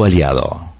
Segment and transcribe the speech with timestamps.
[0.00, 0.72] Aliado.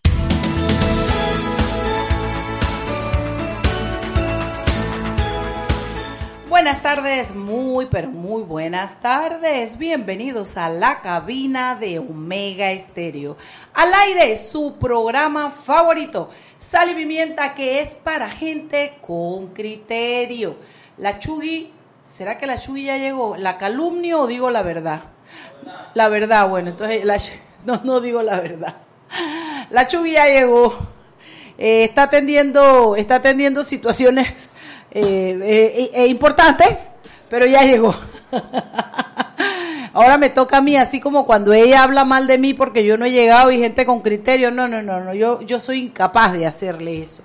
[6.49, 9.77] Buenas tardes, muy pero muy buenas tardes.
[9.77, 13.37] Bienvenidos a la cabina de Omega Estéreo.
[13.75, 20.57] Al aire su programa favorito, Sal y Pimienta, que es para gente con criterio.
[20.97, 21.73] La Chugui,
[22.09, 23.37] ¿será que la Chugui ya llegó?
[23.37, 25.03] ¿La calumnio o digo la verdad?
[25.95, 27.05] La verdad, bueno, entonces
[27.65, 28.77] no digo la verdad.
[29.71, 30.77] La Chugui llegó.
[31.59, 34.49] Eh, está atendiendo, está atendiendo situaciones
[34.91, 36.93] eh, eh, eh, importantes,
[37.29, 37.95] pero ya llegó.
[39.95, 42.97] Ahora me toca a mí, así como cuando ella habla mal de mí porque yo
[42.97, 46.33] no he llegado y gente con criterio, no, no, no, no, yo, yo soy incapaz
[46.33, 47.23] de hacerle eso.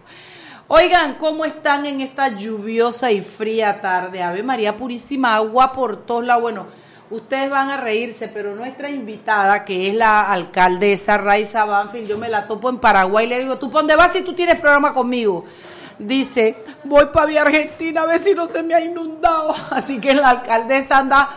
[0.68, 4.22] Oigan, ¿cómo están en esta lluviosa y fría tarde?
[4.22, 6.42] Ave María Purísima, agua por todos lados.
[6.42, 6.68] Bueno,
[7.10, 12.30] ustedes van a reírse, pero nuestra invitada, que es la alcaldesa Raiza Banfield, yo me
[12.30, 14.94] la topo en Paraguay y le digo, ¿tú por dónde vas si tú tienes programa
[14.94, 15.46] conmigo?
[16.00, 19.56] dice, voy para Vía Argentina a ver si no se me ha inundado.
[19.72, 21.30] Así que la alcaldesa anda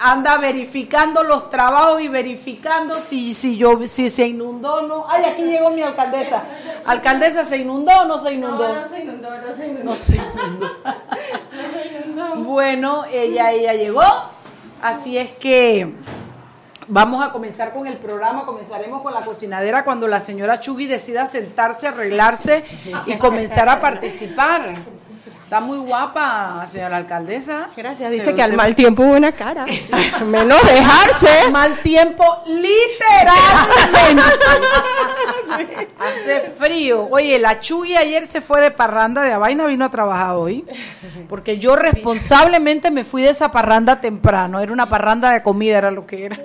[0.00, 5.06] anda verificando los trabajos y verificando si si yo si se inundó o no.
[5.08, 6.42] Ay, aquí llegó mi alcaldesa.
[6.86, 8.68] Alcaldesa, ¿se inundó o no se inundó?
[8.68, 9.90] No, no se inundó, no se inundó.
[9.92, 10.66] No se inundó.
[12.36, 14.02] Bueno, ella ella llegó.
[14.82, 15.92] Así es que
[16.88, 21.26] Vamos a comenzar con el programa, comenzaremos con la cocinadera cuando la señora Chugui decida
[21.26, 22.64] sentarse, arreglarse
[23.06, 24.74] y comenzar a participar.
[25.52, 27.68] Está muy guapa, señora alcaldesa.
[27.76, 28.10] Gracias.
[28.10, 29.66] Dice que al mal tiempo buena cara.
[30.26, 31.50] Menos dejarse.
[31.50, 34.22] Mal tiempo, literalmente.
[36.00, 37.06] Hace frío.
[37.10, 40.64] Oye, la Chugui ayer se fue de parranda de Avaina, vino a trabajar hoy.
[41.28, 44.58] Porque yo responsablemente me fui de esa parranda temprano.
[44.58, 46.38] Era una parranda de comida, era lo que era.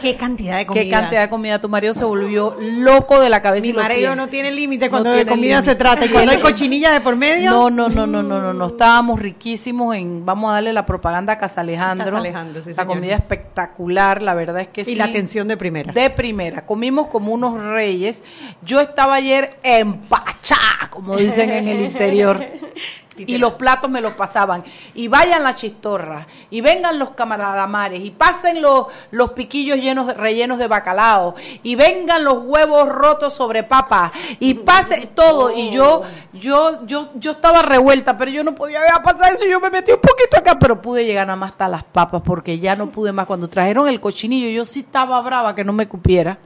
[0.00, 0.84] ¿Qué cantidad de comida?
[0.84, 1.60] ¿Qué cantidad de comida?
[1.60, 3.66] Tu marido se volvió loco de la cabeza.
[3.66, 6.04] Mi y marido no tiene límite cuando No de comida se trata.
[6.06, 7.50] Y cuando hay cochinilla de por medio.
[7.50, 8.66] No, no, no, no, no, no, no.
[8.66, 12.06] Estábamos riquísimos en, vamos a darle la propaganda a Casa Alejandro.
[12.06, 12.88] Casa Alejandro, sí, La señor.
[12.88, 14.92] comida espectacular, la verdad es que sí.
[14.92, 15.92] Y la atención de primera.
[15.92, 16.66] De primera.
[16.66, 18.22] Comimos como unos reyes.
[18.62, 20.56] Yo estaba ayer empachá,
[20.90, 22.40] como dicen en el interior.
[23.16, 24.64] Y los platos me los pasaban.
[24.94, 26.26] Y vayan las chistorras.
[26.48, 28.00] Y vengan los camaramares.
[28.00, 31.34] Y pasen los, los piquillos llenos rellenos de bacalao.
[31.62, 34.12] Y vengan los huevos rotos sobre papa.
[34.38, 35.54] Y pase todo.
[35.54, 39.46] Y yo, yo, yo, yo estaba revuelta, pero yo no podía dejar pasar eso.
[39.46, 42.58] Yo me metí un poquito acá, pero pude llegar nada más hasta las papas porque
[42.58, 43.26] ya no pude más.
[43.26, 46.38] Cuando trajeron el cochinillo, yo sí estaba brava que no me cupiera.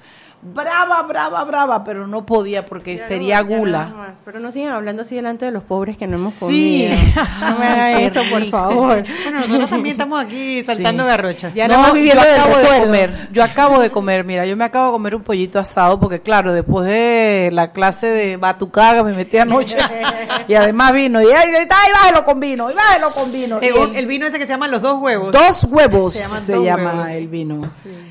[0.46, 4.14] Brava, brava, brava, pero no podía porque sería gula.
[4.26, 6.40] Pero no sigan hablando así delante de los pobres que no hemos Sí.
[6.88, 6.96] comido.
[7.40, 9.02] No me hagan eso, por favor.
[9.04, 11.08] Bueno, nosotros también estamos aquí saltando Sí.
[11.08, 11.50] garrocha.
[11.54, 14.64] Ya no, más viviendo yo acabo de comer, yo acabo de comer, mira, yo me
[14.64, 19.12] acabo de comer un pollito asado porque claro, después de la clase de batucaga me
[19.14, 19.78] metí anoche
[20.48, 23.58] y además vino y ay, bájelo con vino, y bájelo con vino.
[23.62, 25.32] Y El, el- el vino ese que se llama los dos huevos.
[25.32, 27.12] dos huevos se, Se llaman dos llama huevos.
[27.12, 27.60] el vino,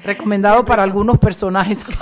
[0.03, 1.85] recomendado para algunos personajes.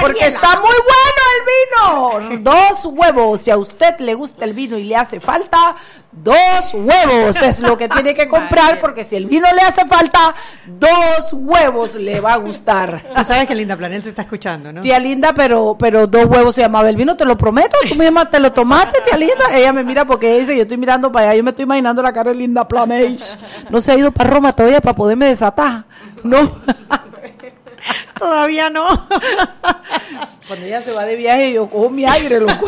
[0.00, 2.50] Porque está muy bueno el vino.
[2.50, 3.40] Dos huevos.
[3.40, 5.76] Si a usted le gusta el vino y le hace falta,
[6.12, 8.80] dos huevos es lo que tiene que comprar.
[8.80, 10.34] Porque si el vino le hace falta,
[10.66, 13.04] dos huevos le va a gustar.
[13.14, 14.80] Tú sabes que Linda Planel se está escuchando, ¿no?
[14.80, 17.76] Tía Linda, pero, pero dos huevos se llamaba el vino, te lo prometo.
[17.88, 19.46] Tú misma te lo tomaste, tía Linda.
[19.52, 22.12] Ella me mira porque dice, yo estoy mirando para allá, yo me estoy imaginando la
[22.12, 23.36] cara de Linda Planage.
[23.70, 25.84] No se ha ido para Roma todavía para poderme desatar.
[26.24, 26.56] No.
[28.18, 29.08] Todavía no.
[30.46, 32.66] Cuando ella se va de viaje, yo cojo mi aire, loco.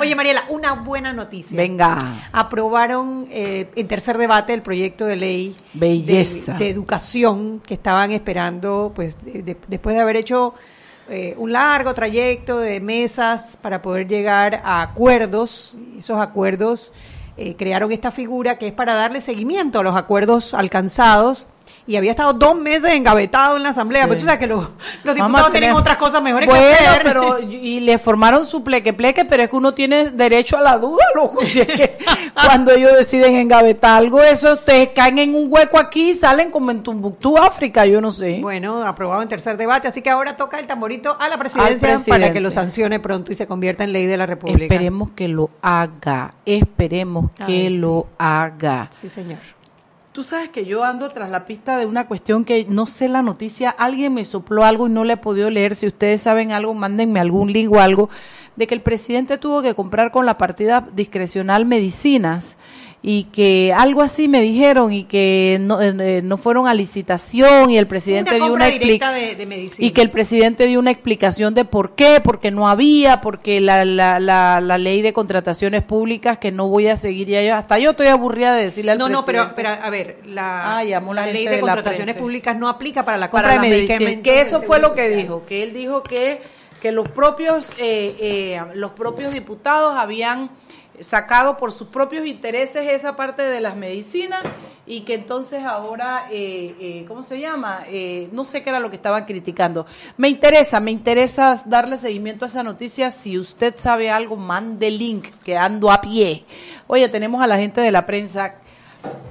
[0.00, 1.56] Oye, Mariela, una buena noticia.
[1.56, 2.28] Venga.
[2.32, 6.52] Aprobaron eh, en tercer debate el proyecto de ley Belleza.
[6.54, 10.54] De, de educación que estaban esperando, pues, de- de- después de haber hecho
[11.08, 15.76] eh, un largo trayecto de mesas para poder llegar a acuerdos.
[15.98, 16.92] Esos acuerdos
[17.36, 21.46] eh, crearon esta figura que es para darle seguimiento a los acuerdos alcanzados.
[21.86, 24.02] Y había estado dos meses engavetado en la asamblea.
[24.02, 24.08] Sí.
[24.08, 24.68] Pero tú sabes que los,
[25.14, 27.02] diputados tienen otras cosas mejores bueno, que hacer.
[27.02, 30.78] pero y le formaron su pleque pleque, pero es que uno tiene derecho a la
[30.78, 31.44] duda, loco.
[31.44, 31.98] Si es que
[32.34, 36.70] cuando ellos deciden engavetar algo, eso ustedes caen en un hueco aquí y salen como
[36.70, 38.38] en Tumbuctú, África, yo no sé.
[38.40, 42.32] Bueno, aprobado en tercer debate, así que ahora toca el tamborito a la presidencia para
[42.32, 44.64] que lo sancione pronto y se convierta en ley de la República.
[44.64, 47.78] Esperemos que lo haga, esperemos que sí.
[47.78, 48.88] lo haga.
[48.90, 49.55] Sí, señor.
[50.16, 53.20] Tú sabes que yo ando tras la pista de una cuestión que no sé la
[53.20, 55.74] noticia, alguien me sopló algo y no le he podido leer.
[55.74, 58.08] Si ustedes saben algo, mándenme algún link o algo,
[58.56, 62.56] de que el presidente tuvo que comprar con la partida discrecional medicinas
[63.08, 67.78] y que algo así me dijeron y que no, eh, no fueron a licitación y
[67.78, 72.20] el presidente dio una explicación y que el presidente dio una explicación de por qué,
[72.20, 76.96] porque no había, porque la, la, la, ley de contrataciones públicas que no voy a
[76.96, 79.32] seguir ya yo, hasta yo estoy aburrida de decirle al no, presidente.
[79.34, 83.18] No, no, pero, pero a ver, la, la ley de, contrataciones públicas no aplica para
[83.18, 84.24] la compra de medicamentos.
[84.24, 88.60] Que eso fue lo que dijo, que él dijo que que los propios eh, eh,
[88.74, 90.50] los propios diputados habían
[91.00, 94.42] sacado por sus propios intereses esa parte de las medicinas
[94.86, 97.80] y que entonces ahora, eh, eh, ¿cómo se llama?
[97.88, 99.86] Eh, no sé qué era lo que estaban criticando.
[100.16, 103.10] Me interesa, me interesa darle seguimiento a esa noticia.
[103.10, 106.44] Si usted sabe algo, mande link, que ando a pie.
[106.86, 108.54] Oye, tenemos a la gente de la prensa.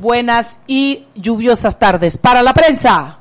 [0.02, 2.18] Buenas y lluviosas tardes.
[2.18, 3.20] Para la prensa.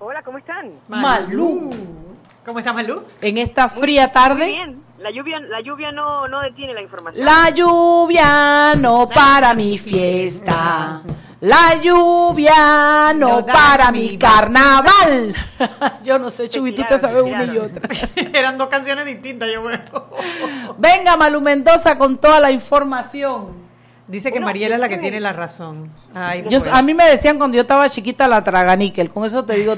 [0.00, 0.72] Hola, ¿cómo están?
[0.88, 1.70] Malú.
[2.44, 3.02] ¿Cómo está Malú?
[3.20, 4.46] En esta fría tarde.
[4.46, 4.85] bien.
[4.98, 7.24] La lluvia, la lluvia no, no detiene la información.
[7.24, 11.02] La lluvia no para mi fiesta.
[11.40, 15.34] La lluvia no, para mi carnaval.
[16.04, 17.88] yo no sé, Chubi, tú te sabes una y otra.
[18.32, 19.62] Eran dos canciones distintas, yo
[20.78, 23.65] Venga, Malu Mendoza, con toda la información.
[24.08, 25.90] Dice que Mariela es la que tiene la razón.
[26.48, 29.74] yo, a mí me decían cuando yo estaba chiquita la traganíquel, con eso te digo,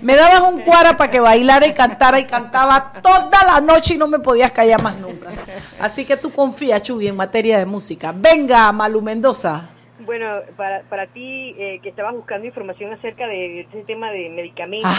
[0.00, 3.98] me dabas un cuara para que bailara y cantara y cantaba toda la noche y
[3.98, 5.30] no me podías callar más nunca.
[5.80, 8.12] Así que tú confías, Chubi, en materia de música.
[8.12, 9.68] Venga, Malu Mendoza.
[10.00, 10.26] Bueno,
[10.56, 14.90] para, para ti eh, que estabas buscando información acerca de ese tema de medicamentos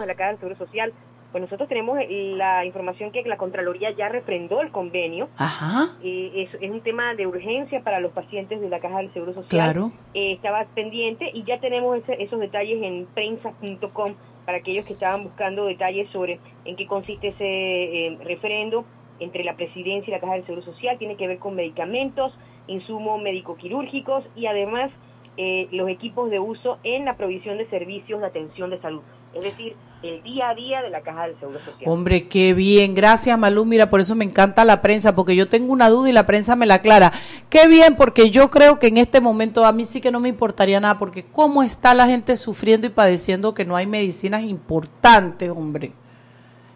[0.00, 0.94] de la Caja del Seguro Social,
[1.32, 5.28] pues nosotros tenemos la información que la Contraloría ya refrendó el convenio.
[5.36, 5.88] Ajá.
[6.02, 9.48] Eh, es, un tema de urgencia para los pacientes de la Caja del Seguro Social.
[9.48, 9.92] Claro.
[10.14, 14.14] Eh, estaba pendiente y ya tenemos esos detalles en prensa.com
[14.44, 18.84] para aquellos que estaban buscando detalles sobre en qué consiste ese eh, referendo
[19.18, 20.98] entre la presidencia y la Caja del Seguro Social.
[20.98, 22.32] Tiene que ver con medicamentos,
[22.66, 24.90] insumos médico-quirúrgicos y además
[25.36, 29.02] eh, los equipos de uso en la provisión de servicios de atención de salud.
[29.34, 29.76] Es decir,
[30.08, 31.90] el día a día de la Caja del Seguro Social.
[31.90, 32.94] Hombre, qué bien.
[32.94, 33.64] Gracias, Malú.
[33.64, 36.56] Mira, por eso me encanta la prensa, porque yo tengo una duda y la prensa
[36.56, 37.12] me la aclara.
[37.50, 40.28] Qué bien, porque yo creo que en este momento a mí sí que no me
[40.28, 45.50] importaría nada, porque cómo está la gente sufriendo y padeciendo que no hay medicinas importantes,
[45.50, 45.92] hombre.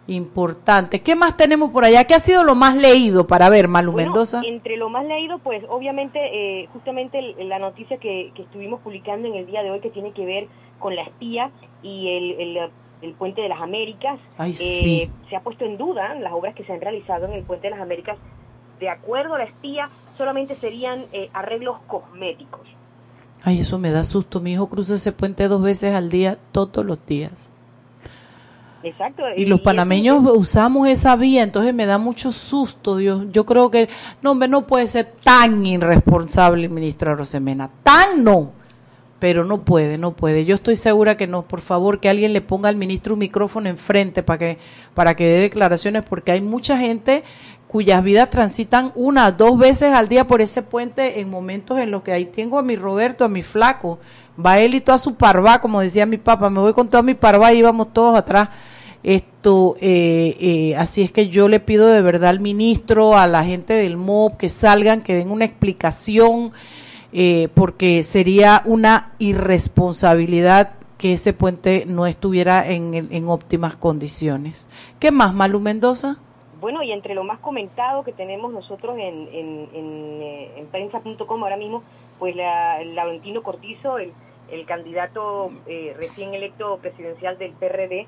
[0.07, 0.99] Importantes.
[1.01, 2.05] ¿Qué más tenemos por allá?
[2.05, 4.41] ¿Qué ha sido lo más leído para ver, Malu Mendoza?
[4.43, 9.45] Entre lo más leído, pues obviamente, eh, justamente la noticia que, estuvimos publicando en el
[9.45, 10.47] día de hoy que tiene que ver
[10.79, 11.51] con la espía
[11.83, 12.71] y el el
[13.17, 14.19] Puente de las Américas.
[14.39, 17.67] Eh, se ha puesto en duda las obras que se han realizado en el Puente
[17.67, 18.17] de las Américas.
[18.79, 22.61] De acuerdo a la espía, solamente serían eh, arreglos cosméticos.
[23.43, 24.39] Ay, eso me da susto.
[24.39, 27.51] Mi hijo cruza ese puente dos veces al día, todos los días.
[28.83, 29.23] Exacto.
[29.35, 33.25] Y, los panameños usamos esa vía, entonces me da mucho susto, Dios.
[33.31, 33.89] Yo creo que,
[34.21, 37.69] no, hombre, no puede ser tan irresponsable el ministro Rosemena.
[37.83, 38.60] Tan no
[39.21, 40.45] pero no puede, no puede.
[40.45, 43.69] Yo estoy segura que no, por favor, que alguien le ponga al ministro un micrófono
[43.69, 44.57] enfrente para que,
[44.95, 47.23] para que dé declaraciones, porque hay mucha gente
[47.67, 52.01] cuyas vidas transitan una, dos veces al día por ese puente en momentos en los
[52.01, 53.99] que ahí tengo a mi Roberto, a mi flaco,
[54.43, 57.13] va él y toda su parva, como decía mi papá, me voy con toda mi
[57.13, 58.49] parva y íbamos todos atrás.
[59.03, 63.43] Esto, eh, eh, así es que yo le pido de verdad al ministro, a la
[63.43, 66.53] gente del MOB, que salgan, que den una explicación
[67.13, 74.67] eh, porque sería una irresponsabilidad que ese puente no estuviera en, en óptimas condiciones.
[74.99, 76.17] ¿Qué más, Malu Mendoza?
[76.61, 81.57] Bueno, y entre lo más comentado que tenemos nosotros en, en, en, eh, prensa.com ahora
[81.57, 81.81] mismo,
[82.19, 84.13] pues la, Laurentino Cortizo, el,
[84.51, 88.07] el candidato eh, recién electo presidencial del PRD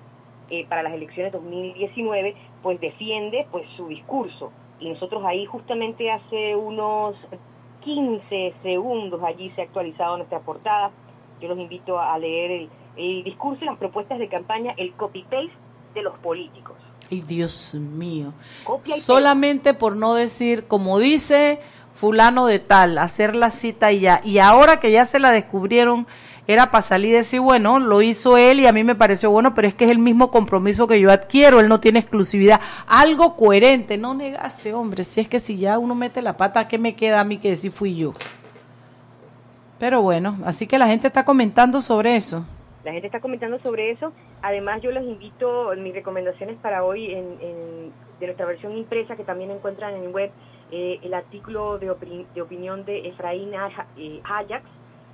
[0.69, 4.51] para las elecciones 2019, pues defiende pues su discurso.
[4.79, 7.15] Y nosotros ahí justamente hace unos
[7.83, 10.91] 15 segundos allí se ha actualizado nuestra portada.
[11.41, 15.51] Yo los invito a leer el, discurso y las propuestas de campaña, el copy-paste
[15.93, 16.75] de los políticos.
[17.11, 18.33] Ay, Dios mío.
[18.97, 21.59] Solamente por no decir, como dice
[21.93, 24.21] fulano de tal, hacer la cita y ya.
[24.23, 26.07] Y ahora que ya se la descubrieron,
[26.47, 29.55] era para salir y decir, bueno, lo hizo él y a mí me pareció bueno,
[29.55, 32.59] pero es que es el mismo compromiso que yo adquiero, él no tiene exclusividad.
[32.87, 36.77] Algo coherente, no negase, hombre, si es que si ya uno mete la pata, ¿qué
[36.77, 38.13] me queda a mí que decir fui yo?
[39.79, 42.45] Pero bueno, así que la gente está comentando sobre eso.
[42.83, 44.11] La gente está comentando sobre eso.
[44.41, 49.51] Además, yo los invito, mis recomendaciones para hoy en, de nuestra versión impresa, que también
[49.51, 50.31] encuentran en web,
[50.71, 51.93] eh, el artículo de,
[52.33, 53.53] de, opinión de Efraín
[53.97, 54.65] eh, Ajax,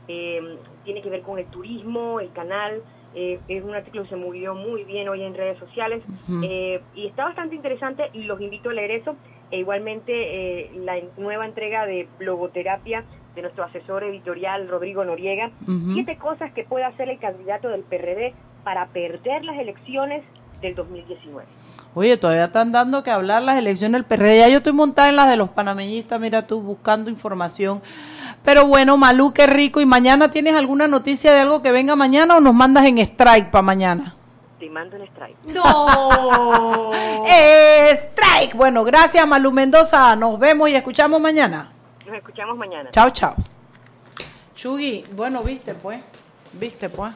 [0.10, 2.82] eh, tiene que ver con el turismo, el canal.
[3.14, 6.04] Eh, es un artículo que se movió muy bien hoy en redes sociales
[6.44, 9.16] eh, y está bastante interesante y los invito a leer eso.
[9.52, 15.52] E igualmente la nueva entrega de logoterapia de nuestro asesor editorial Rodrigo Noriega,
[15.94, 20.24] siete cosas que puede hacer el candidato del PRD para perder las elecciones
[20.62, 21.48] del 2019.
[21.96, 24.40] Oye, todavía están dando que hablar las elecciones del PRD.
[24.40, 27.82] Ya yo estoy montada en las de los panameñistas, mira tú, buscando información.
[28.44, 29.82] Pero bueno, Malú, qué rico.
[29.82, 33.50] ¿Y mañana tienes alguna noticia de algo que venga mañana o nos mandas en strike
[33.52, 34.16] para mañana?
[34.60, 35.38] Te mando en strike.
[35.48, 36.92] ¡No!
[37.92, 38.56] ¡Strike!
[38.56, 40.16] Bueno, gracias, Malú Mendoza.
[40.16, 41.72] Nos vemos y escuchamos mañana.
[42.06, 42.90] Nos escuchamos mañana.
[42.92, 43.36] Chao, chao.
[44.56, 46.02] Chugui, bueno, viste pues.
[46.54, 47.14] Viste pues.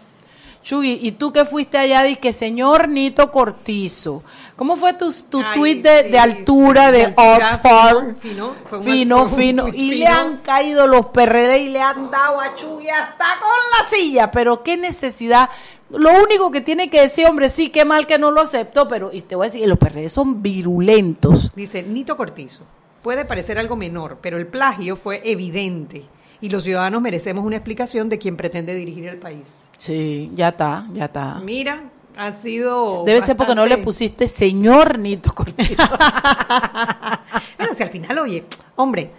[0.63, 2.03] Chugui, ¿y tú que fuiste allá?
[2.15, 4.23] que señor Nito Cortizo.
[4.55, 8.15] ¿Cómo fue tu, tu tweet de, altura de, Oxford?
[8.17, 12.87] Fino, fino, fino, Y le han caído los PRD y le han dado a Chugui
[12.87, 14.31] hasta con la silla.
[14.31, 15.49] Pero qué necesidad.
[15.89, 19.11] Lo único que tiene que decir, hombre, sí, qué mal que no lo acepto, pero
[19.11, 21.51] y te voy a decir, los PRD son virulentos.
[21.55, 22.63] Dice Nito Cortizo.
[23.01, 26.05] Puede parecer algo menor, pero el plagio fue evidente
[26.43, 29.63] y los ciudadanos merecemos una explicación de quién pretende dirigir el país.
[29.77, 31.35] Sí, ya está, ya está.
[31.35, 31.83] Mira,
[32.17, 33.05] ha sido.
[33.05, 35.83] Debe ser porque no le pusiste señor Nito Cortizo.
[37.57, 38.43] bueno, si al final, oye,
[38.75, 39.09] hombre,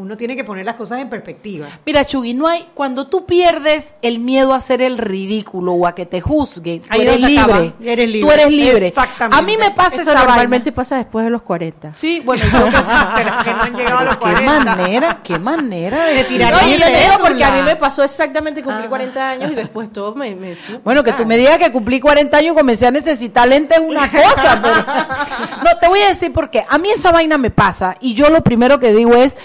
[0.00, 1.68] uno tiene que poner las cosas en perspectiva.
[1.84, 5.94] Mira, Chugui, no hay, cuando tú pierdes el miedo a hacer el ridículo o a
[5.94, 8.26] que te juzguen, tú eres libre, eres libre.
[8.26, 8.86] Tú eres libre.
[8.86, 9.38] Exactamente.
[9.38, 11.92] A mí me pasa Eso normalmente pasa después de los 40.
[11.92, 14.40] Sí, bueno, yo que, que no han llegado a los 40.
[14.40, 16.54] Qué manera, qué manera de tirar.
[16.54, 20.14] No, yo digo porque a mí me pasó exactamente cumplí 40 años y después todo
[20.14, 23.48] me, me Bueno, que tú me digas que cumplí 40 años y comencé a necesitar
[23.48, 24.76] lentes una cosa, pero
[25.64, 26.64] no te voy a decir por qué.
[26.68, 29.36] A mí esa vaina me pasa y yo lo primero que digo es,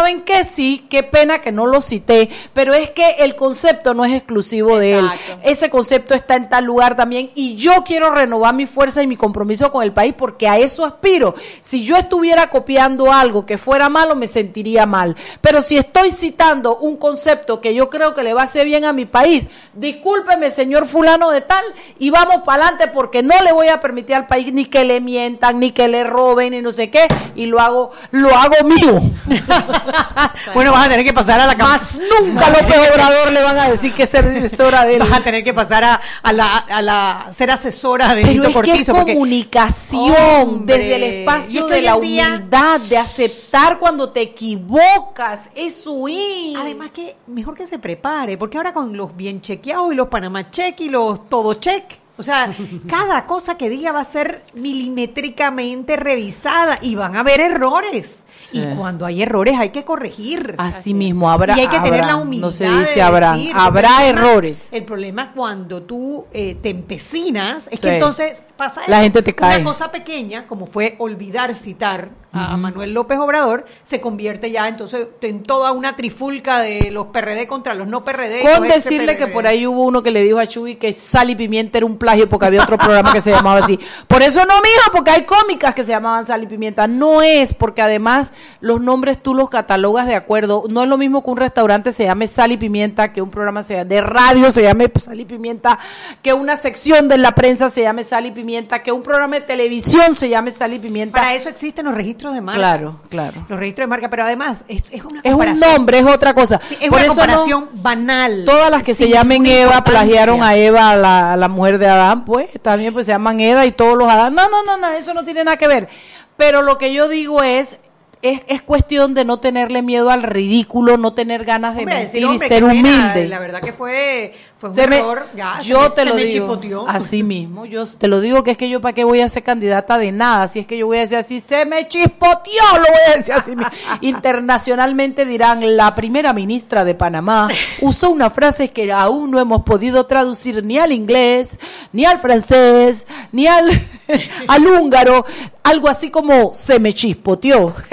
[0.00, 0.44] ¿saben qué?
[0.44, 4.78] Sí, qué pena que no lo cité, pero es que el concepto no es exclusivo
[4.78, 5.10] de él.
[5.42, 9.18] Ese concepto está en tal lugar también y yo quiero renovar mi fuerza y mi
[9.18, 11.34] compromiso con el país porque a eso aspiro.
[11.60, 15.16] Si yo estuviera copiando algo que fuera malo, me sentiría mal.
[15.42, 18.86] Pero si estoy citando un concepto que yo creo que le va a hacer bien
[18.86, 21.64] a mi país, discúlpeme, señor fulano de tal,
[21.98, 25.02] y vamos para adelante porque no le voy a permitir al país ni que le
[25.02, 28.98] mientan, ni que le roben, ni no sé qué, y lo hago, lo hago mío.
[30.54, 33.58] bueno, vas a tener que pasar a la Más nunca a López Obrador le van
[33.58, 35.00] a decir que es asesora de él.
[35.00, 38.94] Vas a tener que pasar a, a, la, a la, ser asesora de Pero Cortizo.
[38.94, 45.50] comunicación desde el espacio de la humildad, de aceptar cuando te equivocas.
[45.54, 46.56] Eso es.
[46.56, 50.50] Además que mejor que se prepare, porque ahora con los bien chequeados y los Panamá
[50.50, 51.84] check y los todo check.
[52.16, 52.54] O sea,
[52.88, 58.24] cada cosa que diga va a ser milimétricamente revisada y van a haber errores.
[58.52, 60.54] Y cuando hay errores hay que corregir.
[60.58, 61.56] Así, mismo, habrá.
[61.56, 62.48] Y hay que tener la humildad.
[62.48, 63.36] No se dice habrá.
[63.54, 64.72] Habrá errores.
[64.72, 69.56] El problema cuando tú eh, te empecinas es que entonces pasa La gente te cae.
[69.56, 75.08] Una cosa pequeña, como fue olvidar citar a, Manuel López Obrador, se convierte ya entonces
[75.20, 78.42] en toda una trifulca de los PRD contra los no PRD.
[78.56, 81.34] Con decirle que por ahí hubo uno que le dijo a Chuy que Sal y
[81.34, 83.78] Pimienta era un plagio porque había otro programa que se llamaba así.
[84.06, 86.86] Por eso no, mijo, porque hay cómicas que se llamaban Sal y Pimienta.
[86.86, 88.29] No es, porque además
[88.60, 90.64] los nombres tú los catalogas de acuerdo.
[90.68, 93.62] No es lo mismo que un restaurante se llame Sal y Pimienta, que un programa
[93.62, 95.78] sea de radio se llame Sal y Pimienta,
[96.22, 99.42] que una sección de la prensa se llame Sal y Pimienta, que un programa de
[99.42, 101.20] televisión se llame Sal y Pimienta.
[101.20, 102.58] Para eso existen los registros de marca.
[102.58, 103.46] Claro, claro.
[103.48, 106.60] Los registros de marca, pero además es, es una Es un nombre, es otra cosa.
[106.80, 108.44] es una comparación banal.
[108.44, 112.48] Todas las que se llamen Eva plagiaron a Eva, la, la mujer de Adán, pues
[112.62, 114.34] también pues se llaman Eva y todos los Adán.
[114.34, 115.88] No, no, no, no, eso no tiene nada que ver.
[116.36, 117.78] Pero lo que yo digo es,
[118.22, 122.38] es, es, cuestión de no tenerle miedo al ridículo, no tener ganas de mentir y
[122.38, 123.26] ser humilde.
[123.28, 125.26] La verdad que fue, fue un error.
[125.62, 126.84] yo te lo digo.
[126.86, 127.64] Así mismo.
[127.64, 130.12] Yo te lo digo que es que yo para qué voy a ser candidata de
[130.12, 130.48] nada.
[130.48, 133.34] Si es que yo voy a decir así, se me chispoteó, lo voy a decir
[133.34, 133.52] así.
[134.02, 137.48] Internacionalmente dirán, la primera ministra de Panamá
[137.80, 141.58] usó una frase que aún no hemos podido traducir ni al inglés,
[141.92, 143.70] ni al francés, ni al,
[144.48, 145.24] al húngaro.
[145.70, 147.74] Algo así como se me chispoteó.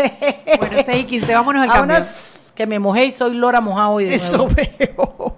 [0.58, 1.98] Bueno, 6 y 15, vámonos al cambio.
[2.56, 5.38] que me mojé y soy Lora mojado hoy de Eso veo.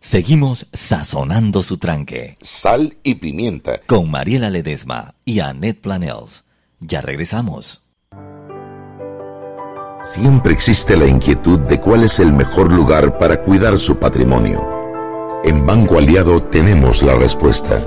[0.00, 2.36] Seguimos sazonando su tranque.
[2.40, 3.80] Sal y pimienta.
[3.86, 6.42] Con Mariela Ledesma y Annette Planels.
[6.80, 7.84] Ya regresamos.
[10.02, 14.60] Siempre existe la inquietud de cuál es el mejor lugar para cuidar su patrimonio.
[15.44, 17.86] En Banco Aliado tenemos la respuesta.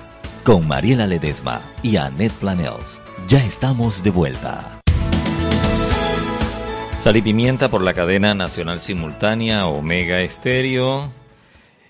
[0.43, 2.99] Con Mariela Ledesma y Annette Planels.
[3.27, 4.81] Ya estamos de vuelta.
[6.97, 11.11] Sal y pimienta por la cadena nacional simultánea Omega Estéreo.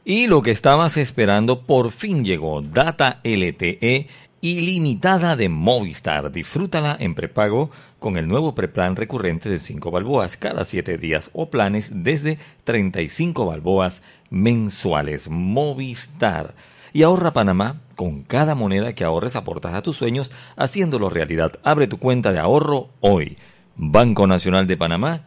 [0.03, 2.61] Y lo que estabas esperando por fin llegó.
[2.61, 4.07] Data LTE
[4.41, 6.29] ilimitada de Movistar.
[6.29, 11.49] Disfrútala en prepago con el nuevo preplan recurrente de 5 balboas cada 7 días o
[11.49, 15.29] planes desde 35 balboas mensuales.
[15.29, 16.53] Movistar.
[16.93, 21.53] Y ahorra Panamá con cada moneda que ahorres aportas a tus sueños haciéndolo realidad.
[21.63, 23.37] Abre tu cuenta de ahorro hoy.
[23.75, 25.23] Banco Nacional de Panamá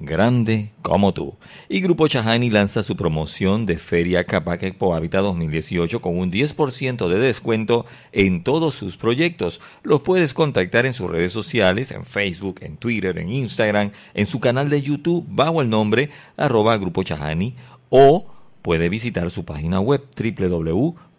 [0.00, 1.34] grande como tú.
[1.68, 7.08] Y Grupo Chahani lanza su promoción de Feria Capac Expo Habitat 2018 con un 10%
[7.08, 9.60] de descuento en todos sus proyectos.
[9.82, 14.40] Los puedes contactar en sus redes sociales, en Facebook, en Twitter, en Instagram, en su
[14.40, 17.54] canal de YouTube bajo el nombre arroba Grupo Chahani
[17.88, 18.26] o
[18.62, 20.04] puede visitar su página web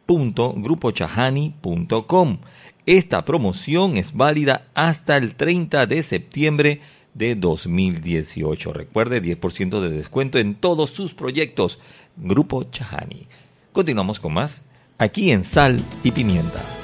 [0.07, 2.37] www.grupochahani.com.
[2.85, 6.79] Esta promoción es válida hasta el 30 de septiembre
[7.13, 8.71] de 2018.
[8.73, 11.79] Recuerde 10% de descuento en todos sus proyectos.
[12.15, 13.27] Grupo Chahani.
[13.73, 14.61] Continuamos con más
[14.97, 16.76] aquí en Sal y Pimienta.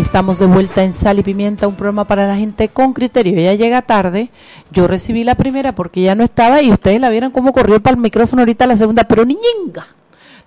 [0.00, 3.38] Estamos de vuelta en Sal y Pimienta, un programa para la gente con criterio.
[3.38, 4.30] Ella llega tarde,
[4.72, 7.96] yo recibí la primera porque ya no estaba y ustedes la vieron cómo corrió para
[7.96, 9.86] el micrófono ahorita la segunda, pero niñinga.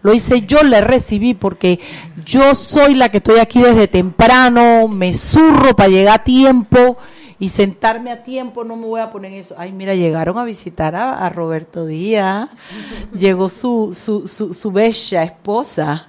[0.02, 1.80] Lo hice yo, le recibí porque
[2.26, 6.98] yo soy la que estoy aquí desde temprano, me zurro para llegar a tiempo
[7.38, 9.54] y sentarme a tiempo, no me voy a poner eso.
[9.60, 12.50] Ay, mira, llegaron a visitar a, Roberto Díaz,
[13.14, 16.08] llegó su, su, su, su bella esposa.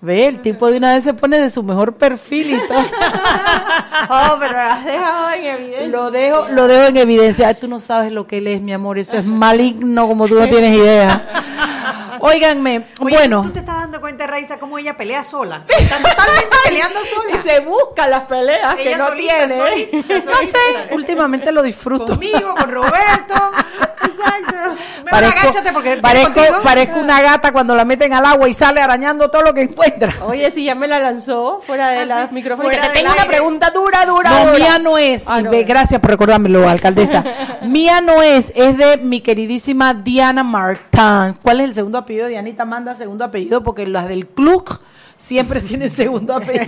[0.00, 2.78] Ve, el tipo de una vez se pone de su mejor perfil y todo.
[4.10, 5.88] oh, pero lo has dejado en evidencia.
[5.88, 7.48] Lo dejo, lo dejo en evidencia.
[7.48, 8.98] Ay, tú no sabes lo que él es, mi amor.
[8.98, 12.18] Eso es maligno como tú no tienes idea.
[12.20, 13.42] Óiganme, Oye, bueno.
[13.42, 15.62] ¿Tú te estás dando cuenta, Raiza, cómo ella pelea sola?
[15.68, 17.34] Está totalmente peleando sola.
[17.34, 19.56] Y se busca las peleas que Ella no solita, tiene.
[19.56, 22.14] solita, no sé, últimamente lo disfruto.
[22.14, 23.34] Conmigo, con Roberto.
[24.04, 24.76] Exacto.
[25.10, 29.30] Parezco, agáchate porque parezco, parezco una gata cuando la meten al agua y sale arañando
[29.30, 30.14] todo lo que encuentra.
[30.26, 33.70] Oye, si ya me la lanzó fuera de Ah, la micrófono, te tengo una pregunta
[33.70, 34.58] dura, dura, No, dura.
[34.58, 35.24] mía no es.
[35.26, 37.24] Ah, no, ve, gracias por recordármelo, alcaldesa.
[37.62, 41.38] mía no es, es de mi queridísima Diana Martán.
[41.42, 42.26] ¿Cuál es el segundo apellido?
[42.26, 44.68] Dianita manda segundo apellido porque las del club
[45.16, 46.66] siempre tienen segundo apellido.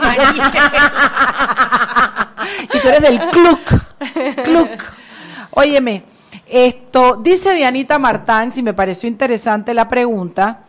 [2.75, 3.61] y tú eres del club.
[4.45, 4.69] Club.
[5.53, 6.05] Óyeme,
[6.51, 10.65] esto dice Dianita Martán, si me pareció interesante la pregunta.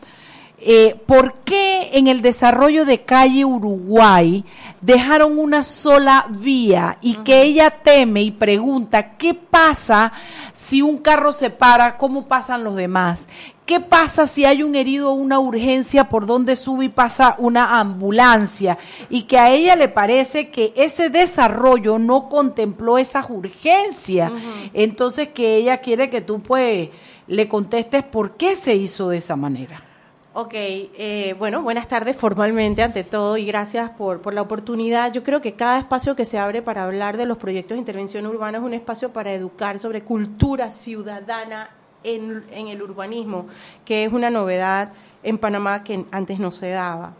[0.64, 4.46] Eh, ¿por qué en el desarrollo de calle Uruguay
[4.80, 10.12] dejaron una sola vía y que ella teme y pregunta qué pasa
[10.54, 13.28] si un carro se para, cómo pasan los demás?
[13.66, 17.80] ¿Qué pasa si hay un herido o una urgencia por donde sube y pasa una
[17.80, 18.78] ambulancia?
[19.10, 24.32] Y que a ella le parece que ese desarrollo no contempló esas urgencias.
[24.74, 26.90] Entonces que ella quiere que tú pues
[27.28, 29.91] le contestes por qué se hizo de esa manera.
[30.34, 35.12] Ok, eh, bueno, buenas tardes formalmente ante todo y gracias por, por la oportunidad.
[35.12, 38.26] Yo creo que cada espacio que se abre para hablar de los proyectos de intervención
[38.26, 41.70] urbana es un espacio para educar sobre cultura ciudadana
[42.06, 43.48] en, en el urbanismo,
[43.84, 47.14] que es una novedad en Panamá que antes no se daba.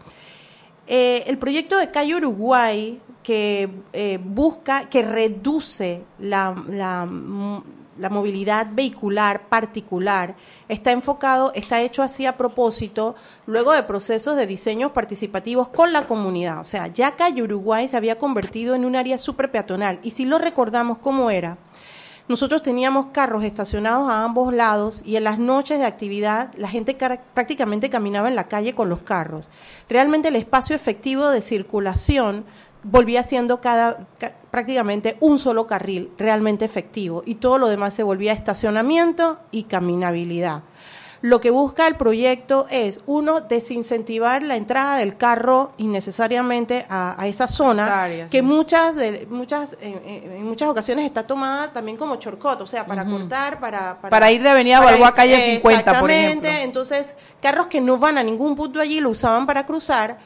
[0.88, 7.10] Eh, el proyecto de Calle Uruguay, que eh, busca, que reduce la, la,
[7.98, 10.36] la movilidad vehicular particular,
[10.70, 16.08] está enfocado, está hecho así a propósito, luego de procesos de diseños participativos con la
[16.08, 16.60] comunidad.
[16.60, 20.00] O sea, ya Calle Uruguay se había convertido en un área súper peatonal.
[20.04, 21.58] Y si lo recordamos, ¿cómo era?
[22.28, 26.96] Nosotros teníamos carros estacionados a ambos lados y en las noches de actividad la gente
[27.34, 29.50] prácticamente caminaba en la calle con los carros.
[29.90, 32.46] Realmente el espacio efectivo de circulación
[32.84, 38.04] volvía siendo cada, ca- prácticamente un solo carril realmente efectivo y todo lo demás se
[38.04, 40.64] volvía estacionamiento y caminabilidad.
[41.24, 47.28] Lo que busca el proyecto es, uno, desincentivar la entrada del carro innecesariamente a, a
[47.28, 48.42] esa zona, que sí.
[48.42, 53.60] muchas, de, muchas en, muchas ocasiones está tomada también como shortcut, o sea, para cortar,
[53.60, 55.72] para, Para ir de Avenida Balboa a calle 50, por
[56.10, 56.64] Exactamente, ejemplo.
[56.64, 60.18] entonces carros que no van a ningún punto allí lo usaban para cruzar,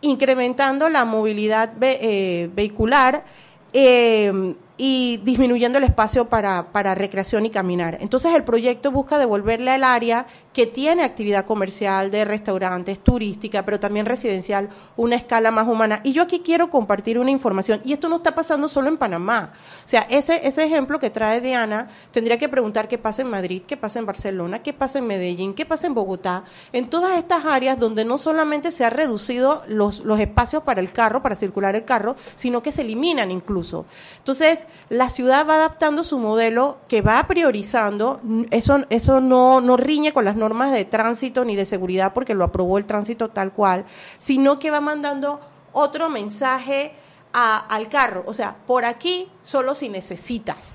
[0.00, 3.24] incrementando la movilidad ve- eh, vehicular
[3.72, 7.98] eh, y disminuyendo el espacio para, para recreación y caminar.
[8.00, 13.78] Entonces el proyecto busca devolverle al área que tiene actividad comercial, de restaurantes, turística, pero
[13.78, 16.00] también residencial, una escala más humana.
[16.04, 19.52] Y yo aquí quiero compartir una información, y esto no está pasando solo en Panamá.
[19.84, 23.62] O sea, ese, ese ejemplo que trae Diana, tendría que preguntar qué pasa en Madrid,
[23.66, 27.44] qué pasa en Barcelona, qué pasa en Medellín, qué pasa en Bogotá, en todas estas
[27.44, 31.74] áreas donde no solamente se ha reducido los, los espacios para el carro, para circular
[31.74, 33.86] el carro, sino que se eliminan incluso.
[34.18, 40.12] Entonces, la ciudad va adaptando su modelo que va priorizando, eso, eso no, no riñe
[40.12, 43.84] con las normas de tránsito ni de seguridad porque lo aprobó el tránsito tal cual,
[44.18, 45.40] sino que va mandando
[45.72, 46.94] otro mensaje
[47.32, 50.74] a- al carro, o sea, por aquí solo si necesitas.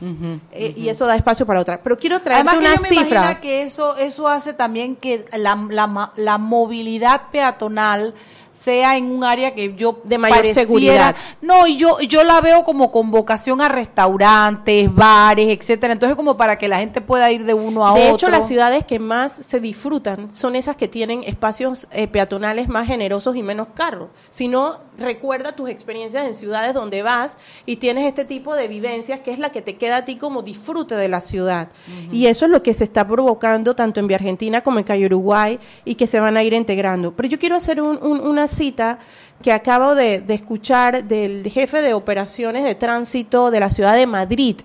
[0.51, 1.81] Eh, Y eso da espacio para otra.
[1.81, 3.39] Pero quiero traerte Además que unas yo me imagino cifras.
[3.39, 8.13] que eso, eso hace también que la, la movilidad peatonal
[8.53, 11.15] sea en un área que yo De mayor pareciera- seguridad.
[11.41, 15.93] No, y yo yo la veo como con vocación a restaurantes, bares, etcétera.
[15.93, 18.15] Entonces como para que la gente pueda ir de uno a De otro.
[18.15, 22.87] hecho, las ciudades que más se disfrutan son esas que tienen espacios eh, peatonales más
[22.87, 24.09] generosos y menos carros.
[24.29, 29.19] Si no, recuerda tus experiencias en ciudades donde vas y tienes este tipo de vivencias
[29.21, 31.69] que es la que te queda a ti como disfrute de la ciudad.
[32.11, 35.07] Y eso es lo que se está provocando tanto en Vía Argentina como en Calle
[35.07, 37.13] Uruguay y que se van a ir integrando.
[37.15, 38.99] Pero yo quiero hacer un- un- una cita
[39.41, 44.07] que acabo de, de escuchar del jefe de operaciones de tránsito de la ciudad de
[44.07, 44.57] Madrid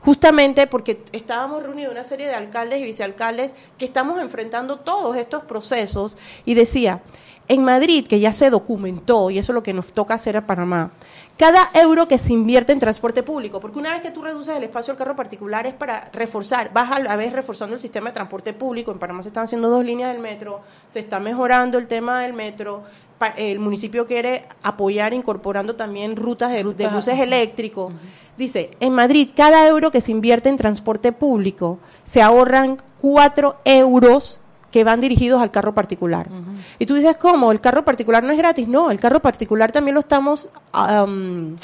[0.00, 5.44] justamente porque estábamos reunidos una serie de alcaldes y vicealcaldes que estamos enfrentando todos estos
[5.44, 7.02] procesos y decía,
[7.48, 10.46] en Madrid, que ya se documentó, y eso es lo que nos toca hacer a
[10.46, 10.92] Panamá,
[11.36, 14.62] cada euro que se invierte en transporte público, porque una vez que tú reduces el
[14.62, 18.14] espacio del carro particular es para reforzar, vas a la vez reforzando el sistema de
[18.14, 21.88] transporte público, en Panamá se están haciendo dos líneas del metro, se está mejorando el
[21.88, 22.84] tema del metro,
[23.36, 27.92] el municipio quiere apoyar incorporando también rutas de, buses eléctricos.
[28.36, 34.40] Dice, en Madrid, cada euro que se invierte en transporte público, se ahorran cuatro euros
[34.70, 36.28] que van dirigidos al carro particular.
[36.78, 37.52] Y tú dices, ¿cómo?
[37.52, 38.68] ¿El carro particular no es gratis?
[38.68, 41.56] No, el carro particular también lo estamos am,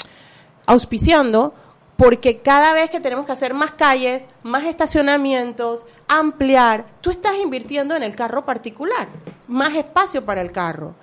[0.66, 1.54] auspiciando
[1.96, 7.96] porque cada vez que tenemos que hacer más calles, más estacionamientos, ampliar, tú estás invirtiendo
[7.96, 9.08] en el carro particular,
[9.48, 10.94] más espacio para el carro.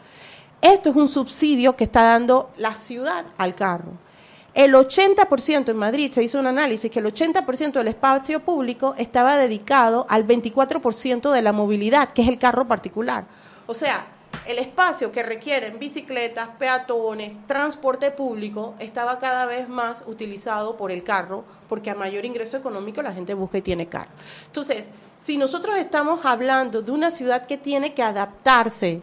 [0.63, 3.91] Esto es un subsidio que está dando la ciudad al carro.
[4.53, 9.35] El 80% en Madrid se hizo un análisis que el 80% del espacio público estaba
[9.35, 13.25] dedicado al 24% de la movilidad, que es el carro particular.
[13.67, 14.07] O sea,
[14.47, 21.03] el espacio que requieren bicicletas, peatones, transporte público, estaba cada vez más utilizado por el
[21.03, 24.11] carro, porque a mayor ingreso económico la gente busca y tiene carro.
[24.45, 29.01] Entonces, si nosotros estamos hablando de una ciudad que tiene que adaptarse,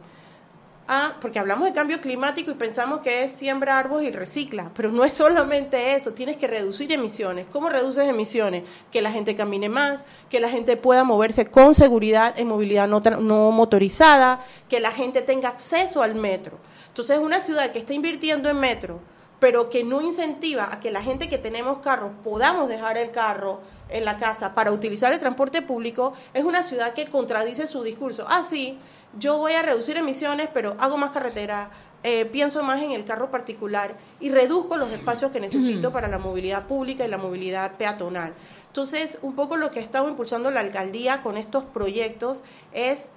[1.21, 5.05] porque hablamos de cambio climático y pensamos que es siembra árboles y recicla, pero no
[5.05, 7.47] es solamente eso, tienes que reducir emisiones.
[7.53, 8.65] ¿Cómo reduces emisiones?
[8.91, 13.01] Que la gente camine más, que la gente pueda moverse con seguridad en movilidad no,
[13.01, 16.59] no motorizada, que la gente tenga acceso al metro.
[16.89, 19.01] Entonces, una ciudad que está invirtiendo en metro,
[19.39, 23.61] pero que no incentiva a que la gente que tenemos carros podamos dejar el carro
[23.89, 28.25] en la casa para utilizar el transporte público, es una ciudad que contradice su discurso.
[28.29, 28.79] Ah, sí,
[29.19, 31.71] yo voy a reducir emisiones, pero hago más carretera,
[32.03, 36.19] eh, pienso más en el carro particular y reduzco los espacios que necesito para la
[36.19, 38.33] movilidad pública y la movilidad peatonal.
[38.69, 42.43] Entonces, un poco lo que ha estado impulsando la alcaldía con estos proyectos
[42.73, 43.11] es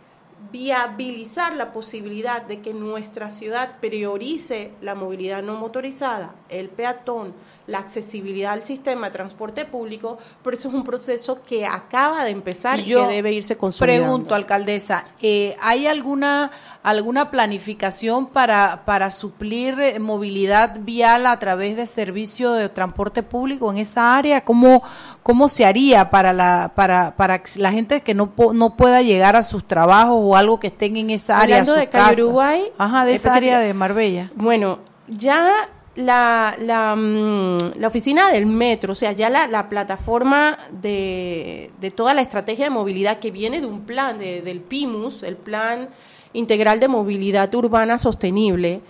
[0.51, 7.34] viabilizar la posibilidad de que nuestra ciudad priorice la movilidad no motorizada, el peatón,
[7.65, 12.32] la accesibilidad al sistema de transporte público, pero eso es un proceso que acaba de
[12.32, 14.04] empezar y, Yo que debe irse consolidando.
[14.04, 16.52] Pregunto, alcaldesa, eh, ¿hay alguna
[16.84, 23.71] alguna planificación para para suplir eh, movilidad vial a través de servicio de transporte público
[23.71, 24.43] en esa área?
[24.43, 24.84] ¿Cómo
[25.21, 29.43] cómo se haría para la para para la gente que no no pueda llegar a
[29.43, 31.60] sus trabajos o algo que estén en esa área?
[31.60, 32.23] Hablando de Calle?
[32.23, 34.32] Uruguay, ajá, de esa área de Marbella.
[34.36, 40.58] Bueno, ya la, la, mm, la oficina del metro, o sea, ya la, la plataforma
[40.71, 45.23] de, de toda la estrategia de movilidad que viene de un plan de- del PIMUS,
[45.23, 45.89] el Plan
[46.34, 48.82] Integral de Movilidad Urbana Sostenible,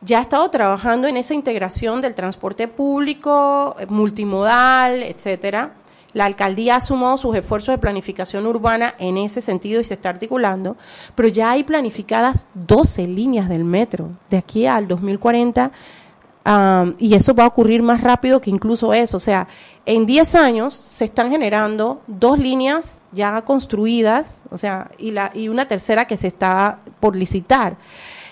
[0.00, 5.74] ya ha estado trabajando en esa integración del transporte público, eh, multimodal, etcétera.
[6.14, 10.08] La alcaldía ha sumado sus esfuerzos de planificación urbana en ese sentido y se está
[10.08, 10.78] articulando,
[11.14, 15.72] pero ya hay planificadas 12 líneas del metro de aquí al 2040
[16.46, 19.16] am, y eso va a ocurrir más rápido que incluso eso.
[19.16, 19.48] O sea,
[19.84, 25.48] en 10 años se están generando dos líneas ya construidas, o sea, y, la, y
[25.48, 27.76] una tercera que se está por licitar.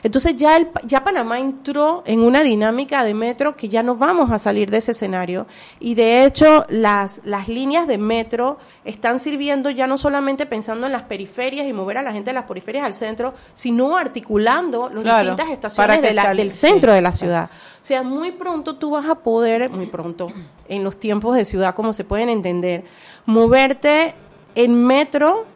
[0.04, 4.30] Entonces ya, el, ya Panamá entró en una dinámica de metro que ya no vamos
[4.30, 5.46] a salir de ese escenario
[5.80, 10.92] y de hecho las, las líneas de metro están sirviendo ya no solamente pensando en
[10.92, 15.02] las periferias y mover a la gente de las periferias al centro, sino articulando las
[15.02, 17.50] Claro, distintas estaciones de la- del centro sí, de la ciudad.
[17.80, 20.30] O sea, muy pronto tú vas a poder, muy pronto,
[20.68, 22.84] en los tiempos de ciudad como se pueden entender,
[23.24, 24.14] moverte
[24.54, 25.46] en metro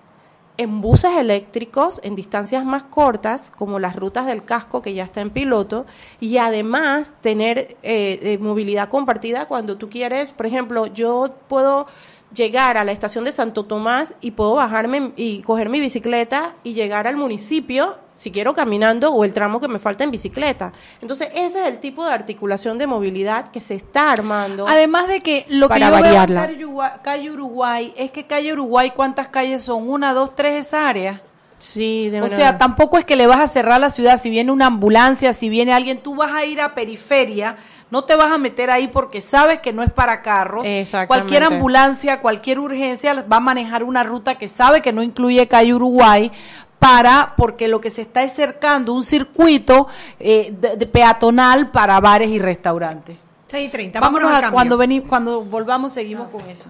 [0.59, 5.21] en buses eléctricos en distancias más cortas, como las rutas del casco que ya está
[5.21, 5.87] en piloto,
[6.21, 11.87] y además tener eh, eh, movilidad compartida cuando tú quieres, por ejemplo, yo puedo
[12.35, 16.75] llegar a la estación de Santo Tomás y puedo bajarme y coger mi bicicleta y
[16.75, 20.73] llegar al municipio si quiero caminando o el tramo que me falta en bicicleta.
[21.01, 24.67] Entonces, ese es el tipo de articulación de movilidad que se está armando.
[24.67, 26.41] Además de que lo que yo veo en variarla.
[26.47, 29.89] calle Uruguay, calle Uruguay es que calle Uruguay, ¿cuántas calles son?
[29.89, 31.23] Una, dos, tres esa área.
[31.59, 34.21] Sí, de O manera- sea, tampoco es que le vas a cerrar la ciudad.
[34.21, 37.57] Si viene una ambulancia, si viene alguien, tú vas a ir a periferia,
[37.91, 40.67] no te vas a meter ahí porque sabes que no es para carros.
[41.07, 45.75] Cualquier ambulancia, cualquier urgencia va a manejar una ruta que sabe que no incluye calle
[45.75, 46.31] Uruguay
[46.79, 49.89] para, porque lo que se está es cercando un circuito
[50.19, 53.17] eh, de, de peatonal para bares y restaurantes.
[53.49, 53.95] 6.30.
[53.95, 54.55] Vámonos vámonos al a, cambio.
[54.55, 56.69] cuando, vení, cuando volvamos seguimos con eso.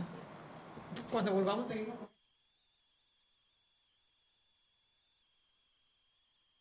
[1.11, 1.97] Cuando volvamos seguimos.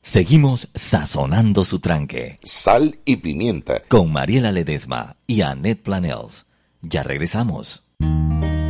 [0.02, 2.40] Seguimos sazonando su tranque.
[2.42, 3.82] Sal y pimienta.
[3.90, 6.46] Con Mariela Ledesma y Annette Planels.
[6.82, 7.84] Ya regresamos.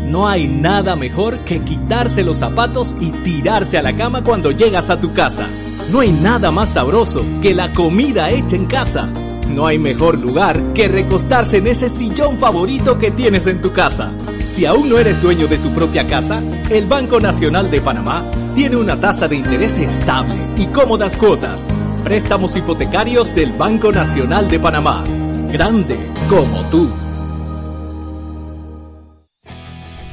[0.07, 4.89] No hay nada mejor que quitarse los zapatos y tirarse a la cama cuando llegas
[4.89, 5.47] a tu casa.
[5.91, 9.09] No hay nada más sabroso que la comida hecha en casa.
[9.49, 14.11] No hay mejor lugar que recostarse en ese sillón favorito que tienes en tu casa.
[14.45, 18.23] Si aún no eres dueño de tu propia casa, el Banco Nacional de Panamá
[18.55, 21.67] tiene una tasa de interés estable y cómodas cuotas.
[22.05, 25.03] Préstamos hipotecarios del Banco Nacional de Panamá.
[25.51, 25.97] Grande
[26.29, 27.06] como tú.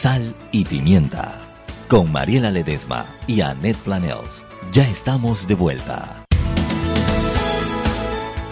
[0.00, 1.40] Sal y pimienta.
[1.88, 4.44] Con Mariela Ledesma y Annette Planels.
[4.70, 6.24] Ya estamos de vuelta.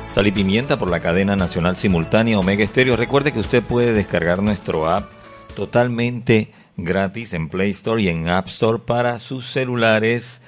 [0.09, 2.97] Sal y pimienta por la cadena nacional simultánea Omega Estéreo.
[2.97, 5.09] Recuerde que usted puede descargar nuestro app
[5.55, 10.43] totalmente gratis en Play Store y en App Store para sus celulares,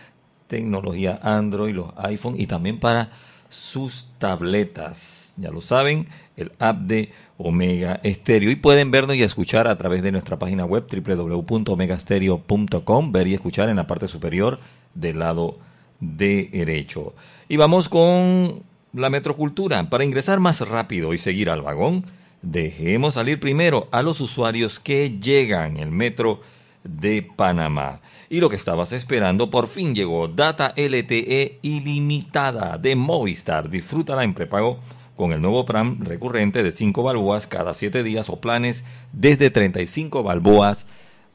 [0.49, 3.11] tecnología Android, los iPhone y también para
[3.49, 5.35] sus tabletas.
[5.37, 8.51] Ya lo saben, el app de Omega Estéreo.
[8.51, 13.69] Y pueden vernos y escuchar a través de nuestra página web www.omegastereo.com, ver y escuchar
[13.69, 14.59] en la parte superior
[14.95, 15.59] del lado
[16.01, 17.15] derecho.
[17.49, 19.89] Y vamos con la metrocultura.
[19.89, 22.05] Para ingresar más rápido y seguir al vagón,
[22.43, 26.41] dejemos salir primero a los usuarios que llegan el metro
[26.85, 28.01] de Panamá.
[28.31, 30.29] Y lo que estabas esperando por fin llegó.
[30.29, 33.71] Data LTE ilimitada de Movistar.
[33.71, 34.81] Disfrútala en prepago
[35.17, 40.23] con el nuevo plan recurrente de 5 balboas cada 7 días o planes desde 35
[40.23, 40.87] balboas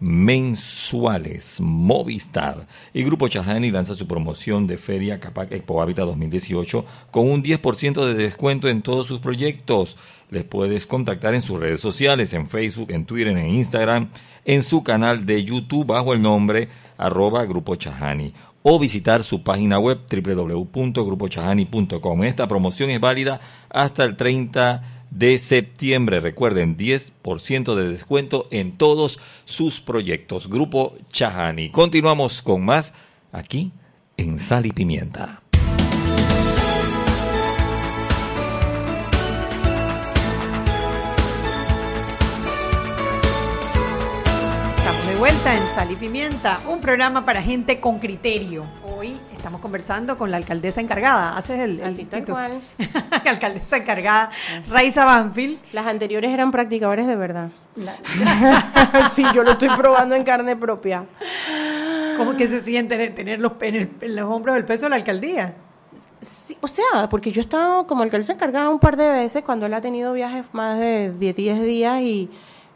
[0.04, 1.60] mensuales.
[1.62, 7.42] Movistar y Grupo Chajani lanza su promoción de Feria Capac Expo Hábitat 2018 con un
[7.42, 9.96] 10% de descuento en todos sus proyectos.
[10.30, 14.10] Les puedes contactar en sus redes sociales, en Facebook, en Twitter, en Instagram,
[14.44, 19.80] en su canal de YouTube bajo el nombre arroba Grupo Chajani o visitar su página
[19.80, 22.24] web www.grupochahani.com.
[22.24, 23.40] Esta promoción es válida
[23.70, 26.20] hasta el 30 de septiembre.
[26.20, 30.50] Recuerden, 10% de descuento en todos sus proyectos.
[30.50, 31.70] Grupo Chahani.
[31.70, 32.94] Continuamos con más
[33.32, 33.72] aquí
[34.18, 35.43] en Sal y Pimienta.
[45.54, 48.64] En Sal y Pimienta, un programa para gente con criterio.
[48.98, 51.38] Hoy estamos conversando con la alcaldesa encargada.
[51.38, 52.26] Haces el, el Así tal
[53.26, 54.32] alcaldesa encargada,
[54.68, 55.60] Raiza Banfield.
[55.72, 57.50] Las anteriores eran practicadores de verdad.
[59.14, 61.06] sí, yo lo estoy probando en carne propia.
[62.18, 64.96] ¿Cómo que se siente tener los, en, el- en los hombros el peso de la
[64.96, 65.54] alcaldía?
[66.22, 69.66] Sí, o sea, porque yo he estado como alcaldesa encargada un par de veces cuando
[69.68, 72.30] él ha tenido viajes más de 10, 10 días y,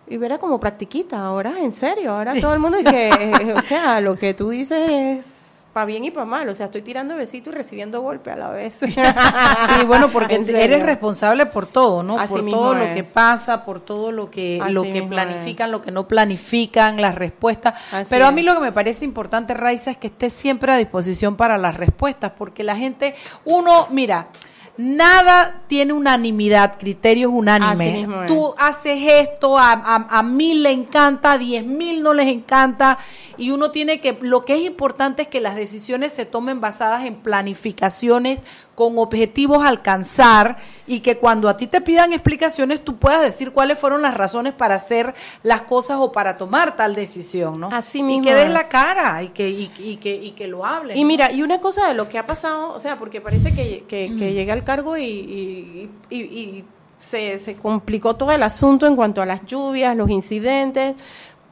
[0.07, 1.19] y verá como practiquita.
[1.19, 4.89] Ahora, en serio, ahora todo el mundo dice, eh, o sea, lo que tú dices
[4.89, 5.43] es
[5.77, 6.49] para bien y para mal.
[6.49, 8.79] O sea, estoy tirando besitos y recibiendo golpe a la vez.
[8.81, 12.17] Sí, bueno, porque eres responsable por todo, ¿no?
[12.17, 12.95] Así por todo lo es.
[12.95, 17.13] que pasa, por todo lo que Así lo que planifican, lo que no planifican, las
[17.13, 17.75] respuestas.
[17.91, 18.33] Así Pero a es.
[18.33, 21.77] mí lo que me parece importante, Raiza, es que estés siempre a disposición para las
[21.77, 23.13] respuestas, porque la gente,
[23.45, 24.29] uno, mira,
[24.77, 28.07] nada tiene unanimidad, criterios unánimes.
[28.27, 32.97] Tú haces esto, a, a, a mil le encanta, a diez mil no les encanta,
[33.37, 37.05] y uno tiene que, lo que es importante es que las decisiones se tomen basadas
[37.05, 38.39] en planificaciones
[38.77, 43.51] con objetivos a alcanzar y que cuando a ti te pidan explicaciones tú puedas decir
[43.51, 47.69] cuáles fueron las razones para hacer las cosas o para tomar tal decisión, ¿no?
[47.73, 48.51] Así y mismo que des es.
[48.53, 50.95] la cara y que, y, y que, y que lo hables.
[50.95, 51.07] Y ¿no?
[51.07, 54.13] mira, y una cosa de lo que ha pasado, o sea, porque parece que, que,
[54.15, 56.65] que llegué al cargo y, y, y- y
[56.97, 60.93] se, se complicó todo el asunto en cuanto a las lluvias, los incidentes,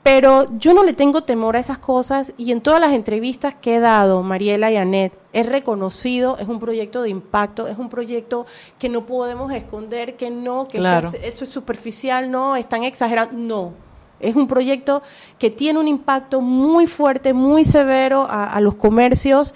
[0.05, 3.77] pero yo no le tengo temor a esas cosas y en todas las entrevistas que
[3.77, 8.45] he dado, Mariela y Anet, he reconocido, es un proyecto de impacto, es un proyecto
[8.77, 11.09] que no podemos esconder, que no, que Claro.
[11.23, 13.71] esto es superficial, no, están exagerando, no.
[14.19, 15.01] Es un proyecto
[15.39, 19.55] que tiene un impacto muy fuerte, muy severo a, a los comercios.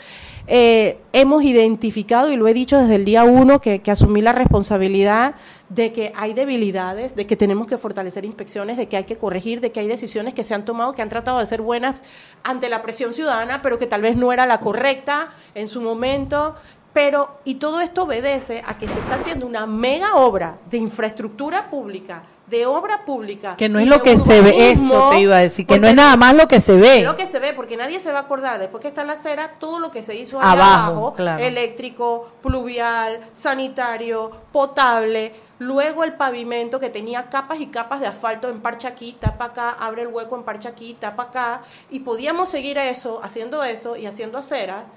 [0.52, 4.34] Eh, hemos identificado, y lo he dicho desde el día uno, que, que asumí la
[4.34, 5.36] responsabilidad
[5.70, 9.62] de que hay debilidades, de que tenemos que fortalecer inspecciones, de que hay que corregir,
[9.62, 12.02] de que hay decisiones que se han tomado que han tratado de ser buenas
[12.43, 16.56] ante la presión ciudadana, pero que tal vez no era la correcta en su momento.
[16.93, 21.70] Pero, y todo esto obedece a que se está haciendo una mega obra de infraestructura
[21.70, 23.56] pública, de obra pública.
[23.56, 25.95] Que no es lo que se ve, eso te iba a decir, que no es
[25.95, 27.02] nada más lo que se ve.
[27.02, 29.54] lo que se ve, porque nadie se va a acordar después que está la acera,
[29.60, 31.43] todo lo que se hizo allá Abajo, abajo, claro.
[31.43, 38.62] eléctrico, pluvial, sanitario, potable, luego el pavimento que tenía capas y capas de asfalto en
[38.62, 42.78] parcha aquí, tapa acá, abre el hueco en parcha aquí, tapa acá, y podíamos seguir
[42.78, 44.88] eso, haciendo eso y haciendo aceras,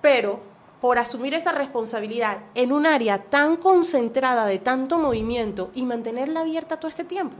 [0.00, 0.51] pero
[0.82, 6.80] por asumir esa responsabilidad en un área tan concentrada de tanto movimiento y mantenerla abierta
[6.80, 7.36] todo este tiempo.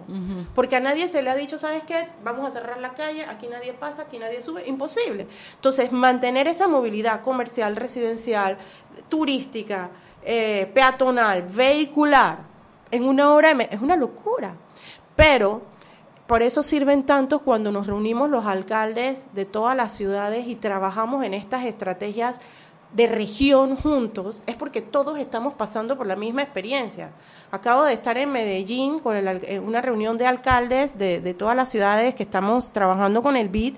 [0.55, 2.07] Porque a nadie se le ha dicho, ¿sabes qué?
[2.23, 4.65] Vamos a cerrar la calle, aquí nadie pasa, aquí nadie sube.
[4.69, 5.27] Imposible.
[5.57, 8.59] Entonces, mantener esa movilidad comercial, residencial,
[9.09, 9.91] turística,
[10.23, 12.39] eh, peatonal, vehicular,
[12.93, 14.55] en una hora es una locura.
[15.17, 15.63] Pero
[16.29, 21.25] por eso sirven tantos cuando nos reunimos los alcaldes de todas las ciudades y trabajamos
[21.25, 22.41] en estas estrategias
[22.93, 27.11] de región juntos, es porque todos estamos pasando por la misma experiencia.
[27.51, 31.57] Acabo de estar en Medellín con el en una reunión de alcaldes de, de todas
[31.57, 33.75] las ciudades que estamos trabajando con el BID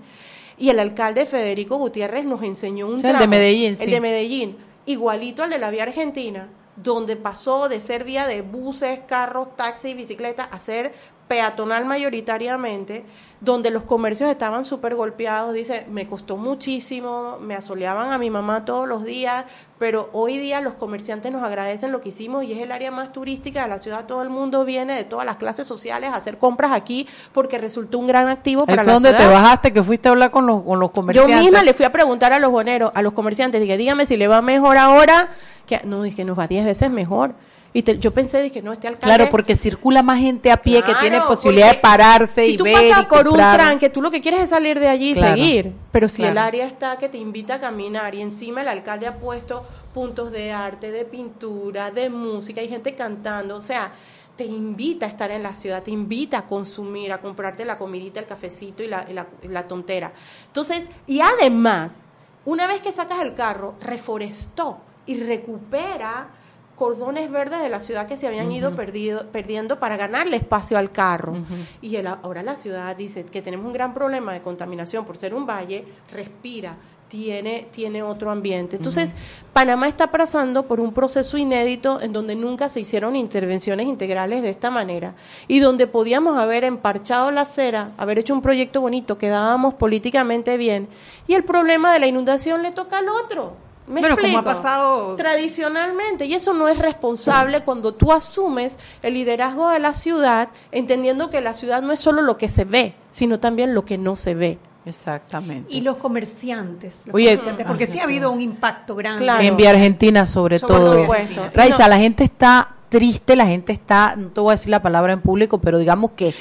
[0.58, 3.84] y el alcalde Federico Gutiérrez nos enseñó un Sí, el de Medellín, sí.
[3.84, 4.56] el de Medellín,
[4.86, 9.92] igualito al de la vía argentina, donde pasó de ser vía de buses, carros, taxis
[9.92, 10.92] y bicicletas a ser
[11.28, 13.04] peatonal mayoritariamente,
[13.40, 15.54] donde los comercios estaban súper golpeados.
[15.54, 19.44] Dice, me costó muchísimo, me asoleaban a mi mamá todos los días,
[19.78, 23.12] pero hoy día los comerciantes nos agradecen lo que hicimos y es el área más
[23.12, 24.06] turística de la ciudad.
[24.06, 27.98] Todo el mundo viene de todas las clases sociales a hacer compras aquí porque resultó
[27.98, 29.26] un gran activo Ahí para fue la donde ciudad.
[29.26, 31.40] te bajaste, que fuiste a hablar con los, con los Yo comerciantes.
[31.40, 34.28] misma le fui a preguntar a los boneros, a los comerciantes, dije, dígame si le
[34.28, 35.28] va mejor ahora.
[35.66, 37.34] Que, no, dije, nos va 10 veces mejor.
[37.76, 39.16] Y te- yo pensé, dije, no, este alcalde...
[39.16, 42.62] Claro, porque circula más gente a pie que tiene posibilidad de pararse si y tú
[42.64, 45.14] ver pasas y por un tranque, tú lo que quieres es salir de allí y
[45.14, 45.72] Claro, seguir.
[45.90, 49.16] Pero si el área está que te invita a caminar y encima el alcalde ha
[49.18, 53.90] puesto puntos de arte, de pintura, de música, hay gente cantando, o sea,
[54.36, 58.20] te invita a estar en la ciudad, te invita a consumir, a comprarte la comidita,
[58.20, 60.12] el cafecito y la, y la- y la tontera.
[60.46, 62.06] Entonces, y además,
[62.44, 66.28] una vez que sacas el carro, reforestó y recupera
[66.74, 70.90] cordones verdes de la ciudad que se habían ido perdido, perdiendo para ganarle espacio al
[70.90, 71.34] carro.
[71.80, 75.34] Y el- ahora la ciudad dice que tenemos un gran problema de contaminación por ser
[75.34, 76.76] un valle, respira,
[77.08, 78.74] tiene, tiene otro ambiente.
[78.74, 79.14] Entonces,
[79.52, 84.50] Panamá está pasando por un proceso inédito en donde nunca se hicieron intervenciones integrales de
[84.50, 85.14] esta manera
[85.46, 90.88] y donde podíamos haber emparchado la acera, haber hecho un proyecto bonito, quedábamos políticamente bien
[91.28, 93.52] y el problema de la inundación le toca al otro.
[93.86, 99.14] ¿Me Bueno, como ha pasado- tradicionalmente y eso no es responsable cuando tú asumes el
[99.14, 102.94] liderazgo de la ciudad entendiendo que la ciudad no es solo lo que se ve
[103.10, 107.86] sino también lo que no se ve exactamente Y los comerciantes, los Oye, comerciantes, porque
[107.86, 109.26] sí ha habido un impacto grande.
[109.46, 111.00] En Vía Argentina, sobre, Sobre todo.
[111.02, 111.42] supuesto.
[111.54, 111.88] Raiza, no.
[111.88, 115.20] la gente está triste, la gente está, no te voy a decir la palabra en
[115.20, 116.32] público, pero digamos que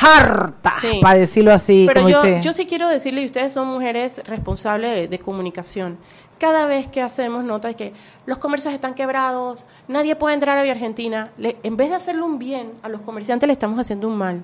[0.00, 1.00] harta, Sí.
[1.02, 1.84] para decirlo así.
[1.88, 2.40] Pero como yo, dice.
[2.42, 5.98] yo sí quiero decirle, y ustedes son mujeres responsables de, de comunicación.
[6.38, 7.92] Cada vez que hacemos notas de que
[8.26, 12.22] los comercios están quebrados, nadie puede entrar a Vía Argentina, le- en vez de hacerle
[12.22, 14.42] un bien a los comerciantes, le estamos haciendo un mal.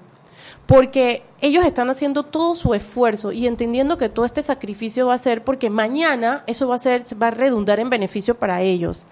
[0.66, 5.18] Porque ellos están haciendo todo su esfuerzo y entendiendo que todo este sacrificio va a
[5.18, 9.06] ser porque mañana eso va a ser, va a redundar en beneficio para ellos.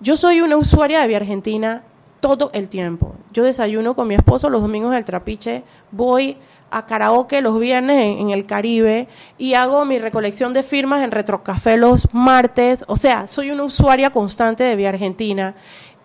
[0.00, 1.82] Yo soy una usuaria de Vía Argentina
[2.20, 3.14] todo el tiempo.
[3.32, 6.36] Yo desayuno con mi esposo los domingos del trapiche, voy
[6.70, 11.12] a karaoke los viernes en, en el Caribe y hago mi recolección de firmas en
[11.12, 12.84] Retrocafé los martes.
[12.88, 15.54] O sea, soy una usuaria constante de Vía Argentina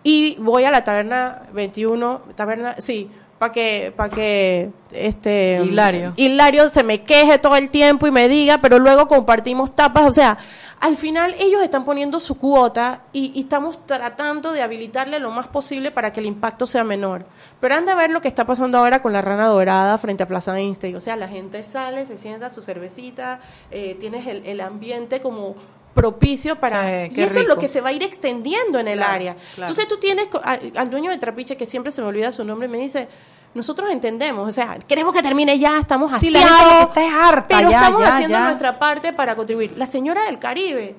[0.04, 3.10] y voy a la taberna 21, taberna, sí,
[3.42, 6.12] para que, para que este Hilario.
[6.14, 10.12] Hilario se me queje todo el tiempo y me diga, pero luego compartimos tapas, o
[10.12, 10.38] sea,
[10.78, 15.48] al final ellos están poniendo su cuota y, y estamos tratando de habilitarle lo más
[15.48, 17.26] posible para que el impacto sea menor.
[17.58, 20.28] Pero anda a ver lo que está pasando ahora con la rana dorada frente a
[20.28, 23.40] Plaza Einstein, o sea, la gente sale, se sienta su cervecita,
[23.72, 25.56] eh, tienes el, el ambiente como
[25.94, 28.98] propicio para Sí, y eso es lo que se va a ir extendiendo en el
[28.98, 29.36] Claro, área.
[29.54, 29.70] claro.
[29.70, 30.28] Entonces tú tienes
[30.74, 33.08] al, dueño de Trapiche que siempre se me olvida su nombre y me dice,
[33.54, 38.00] nosotros entendemos, o sea, queremos que termine ya, estamos Sí, es harta, pero ya, estamos
[38.00, 38.44] ya, haciendo ya.
[38.44, 39.74] nuestra parte para contribuir.
[39.76, 40.94] La señora del Caribe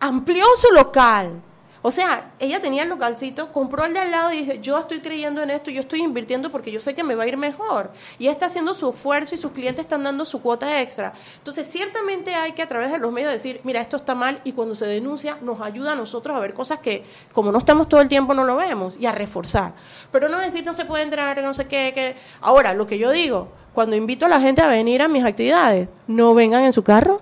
[0.00, 1.40] amplió su local.
[1.84, 5.00] O sea, ella tenía el localcito, compró el de al lado y dice, yo estoy
[5.00, 7.90] creyendo en esto, yo estoy invirtiendo porque yo sé que me va a ir mejor.
[8.20, 11.12] Y está haciendo su esfuerzo y sus clientes están dando su cuota extra.
[11.38, 14.52] Entonces, ciertamente hay que a través de los medios decir, mira, esto está mal y
[14.52, 18.00] cuando se denuncia nos ayuda a nosotros a ver cosas que como no estamos todo
[18.00, 19.74] el tiempo no lo vemos y a reforzar.
[20.12, 22.16] Pero no decir no se puede entrar, no sé qué.
[22.40, 25.88] Ahora, lo que yo digo, cuando invito a la gente a venir a mis actividades,
[26.06, 27.20] no vengan en su carro,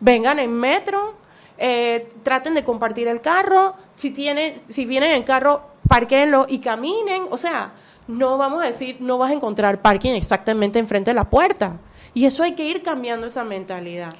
[0.00, 1.14] vengan en metro,
[1.58, 7.24] eh, traten de compartir el carro, si, tienen, si vienen en carro, parquenlo y caminen,
[7.30, 7.72] o sea,
[8.08, 11.78] no vamos a decir, no vas a encontrar parking exactamente enfrente de la puerta.
[12.14, 14.14] Y eso hay que ir cambiando esa mentalidad.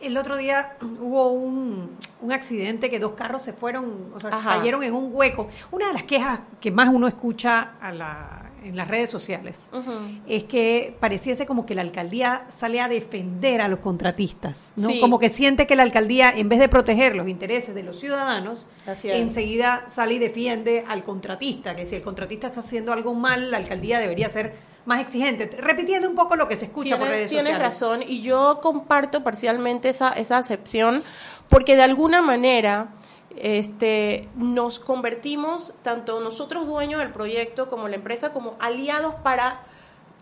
[0.00, 4.82] El otro día hubo un, un accidente que dos carros se fueron, o sea, cayeron
[4.82, 5.48] en un hueco.
[5.70, 9.70] Una de las quejas que más uno escucha a la, en las redes sociales
[10.26, 14.88] es que pareciese como que la alcaldía sale a defender a los contratistas, ¿no?
[15.00, 18.66] Como que siente que la alcaldía, en vez de proteger los intereses de los ciudadanos,
[19.04, 23.58] enseguida sale y defiende al contratista, que si el contratista está haciendo algo mal, la
[23.58, 25.50] alcaldía debería ser más exigente.
[25.58, 27.52] Repitiendo un poco lo que se escucha por redes sociales.
[27.52, 31.02] Tienes razón, y yo comparto parcialmente esa, esa acepción,
[31.48, 32.88] porque de alguna manera
[33.36, 39.60] este, nos convertimos, tanto nosotros dueños del proyecto como la empresa, como aliados para,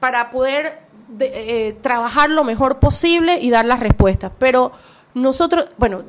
[0.01, 0.81] para poder
[1.21, 4.33] eh, trabajar lo mejor posible y dar las respuestas.
[4.39, 4.73] Pero
[5.15, 6.05] nosotros, bueno,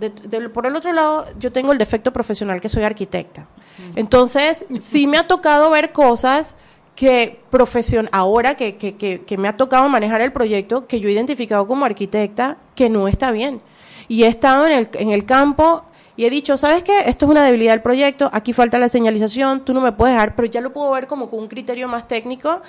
[0.53, 3.47] por el otro lado, yo tengo el defecto profesional que soy arquitecta.
[3.95, 6.55] Entonces, sí me ha tocado ver cosas
[6.95, 11.11] que profesión, ahora que, que, que, me ha tocado manejar el proyecto, que yo he
[11.11, 13.61] identificado como arquitecta, que no está bien.
[14.07, 15.83] Y he estado en el, en el campo
[16.15, 16.99] y he dicho, ¿sabes qué?
[17.07, 20.35] Esto es una debilidad del proyecto, aquí falta la señalización, tú no me puedes dejar,
[20.35, 22.61] pero ya lo puedo ver como con un criterio más técnico.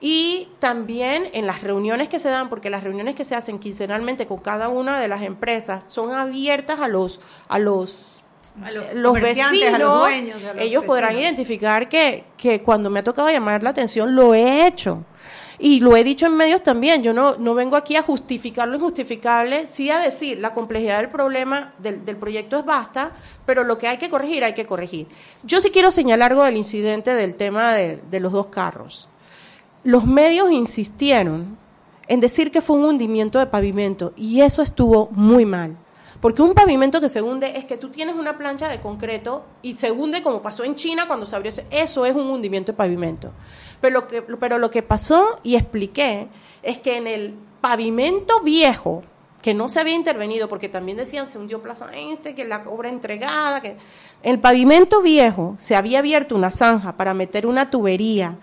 [0.00, 4.26] Y también en las reuniones que se dan, porque las reuniones que se hacen quincenalmente
[4.26, 8.17] con cada una de las empresas son abiertas a los, a los
[8.94, 10.08] los, vecinos,
[10.58, 15.04] ellos podrán identificar que, que cuando me ha tocado llamar la atención lo he hecho.
[15.60, 18.76] Y lo he dicho en medios también, yo no, no vengo aquí a justificar lo
[18.76, 23.12] injustificable, sí a decir, la complejidad del problema del, del proyecto es basta,
[23.44, 25.08] pero lo que hay que corregir, hay que corregir.
[25.42, 29.08] Yo sí quiero señalar algo del incidente del tema de, de los dos carros.
[29.82, 31.58] Los medios insistieron
[32.06, 35.76] en decir que fue un hundimiento de pavimento y eso estuvo muy mal.
[36.20, 39.74] Porque un pavimento que se hunde es que tú tienes una plancha de concreto y
[39.74, 41.52] se hunde como pasó en China cuando se abrió.
[41.70, 43.30] Eso es un hundimiento de pavimento.
[43.80, 46.28] Pero lo que, pero lo que pasó y expliqué
[46.62, 49.02] es que en el pavimento viejo,
[49.42, 52.88] que no se había intervenido, porque también decían se hundió Plaza Este, que la obra
[52.88, 53.76] entregada, que
[54.22, 58.36] el pavimento viejo se había abierto una zanja para meter una tubería,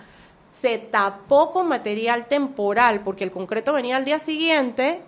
[0.49, 5.01] se tapó con material temporal, porque el concreto venía al día siguiente,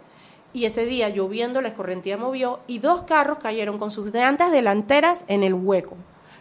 [0.53, 5.25] y ese día lloviendo la escorrentía movió y dos carros cayeron con sus llantas delanteras
[5.27, 5.95] en el hueco.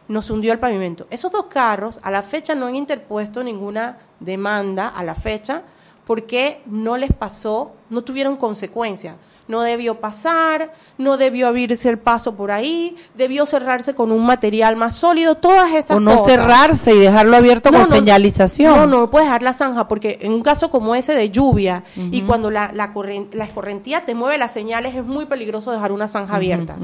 [0.08, 1.06] Nos hundió el pavimento.
[1.10, 5.62] Esos dos carros a la fecha no han interpuesto ninguna demanda a la fecha
[6.06, 9.16] porque no les pasó, no tuvieron consecuencia
[9.48, 14.76] no debió pasar, no debió abrirse el paso por ahí, debió cerrarse con un material
[14.76, 15.96] más sólido, todas esas cosas.
[15.96, 18.74] O no cerrarse y dejarlo abierto con señalización.
[18.74, 21.84] No, no, no puedes dejar la zanja, porque en un caso como ese de lluvia
[21.96, 22.92] y cuando la, la,
[23.32, 26.76] la, escorrentía te mueve las señales, es muy peligroso dejar una zanja abierta.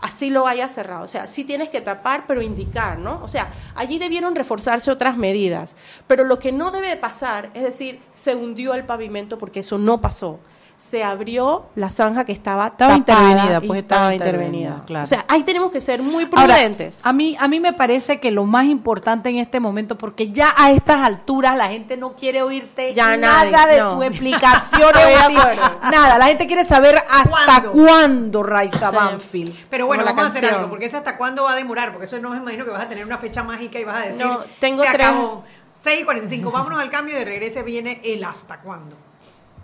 [0.00, 1.04] Así lo haya cerrado.
[1.04, 3.20] O sea, sí tienes que tapar, pero indicar, ¿no?
[3.22, 5.76] O sea, allí debieron reforzarse otras medidas.
[6.06, 10.00] Pero lo que no debe pasar, es decir, se hundió el pavimento porque eso no
[10.00, 10.40] pasó
[10.78, 14.82] se abrió la zanja que estaba, estaba intervenida, pues estaba, intervenida.
[14.86, 15.02] Claro.
[15.02, 17.00] O sea, ahí tenemos que ser muy prudentes.
[17.02, 20.54] a mí a mí me parece que lo más importante en este momento porque ya
[20.56, 24.92] a estas alturas la gente no quiere oírte ya nada de tu explicación,
[25.90, 29.66] nada, la gente quiere saber hasta cuándo, Raiza Banfield.
[29.68, 32.18] Pero bueno, vamos a hacer algo, porque es hasta cuándo va a demorar, porque eso
[32.18, 34.38] no me imagino que vas a tener una fecha mágica y vas a decir, no,
[34.60, 35.06] tengo se tres...
[35.08, 35.44] acabó.
[35.84, 38.96] 6.45, vámonos al cambio y de regrese viene el hasta cuándo.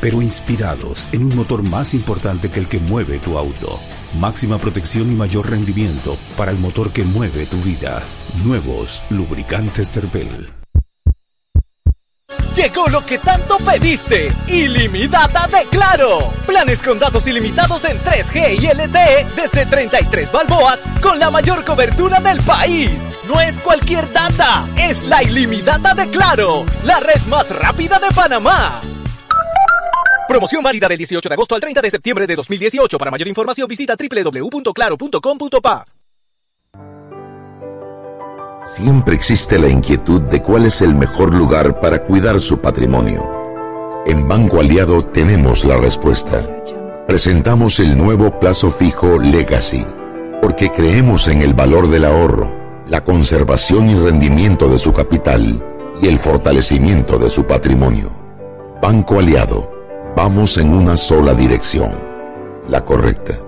[0.00, 3.78] pero inspirados en un motor más importante que el que mueve tu auto
[4.14, 8.02] Máxima protección y mayor rendimiento para el motor que mueve tu vida.
[8.42, 10.50] Nuevos lubricantes Terpel.
[12.54, 14.32] Llegó lo que tanto pediste.
[14.48, 16.32] Ilimitada de Claro.
[16.46, 22.18] Planes con datos ilimitados en 3G y LTE desde 33 balboas con la mayor cobertura
[22.20, 22.90] del país.
[23.28, 28.80] No es cualquier data, es la ilimitada de Claro, la red más rápida de Panamá.
[30.28, 32.98] Promoción válida del 18 de agosto al 30 de septiembre de 2018.
[32.98, 35.84] Para mayor información visita www.claro.com.pa.
[38.62, 43.26] Siempre existe la inquietud de cuál es el mejor lugar para cuidar su patrimonio.
[44.04, 46.46] En Banco Aliado tenemos la respuesta.
[47.06, 49.86] Presentamos el nuevo plazo fijo Legacy,
[50.42, 52.54] porque creemos en el valor del ahorro,
[52.86, 55.64] la conservación y rendimiento de su capital
[56.02, 58.12] y el fortalecimiento de su patrimonio.
[58.82, 59.77] Banco Aliado,
[60.16, 61.92] vamos en una sola dirección,
[62.68, 63.47] la correcta.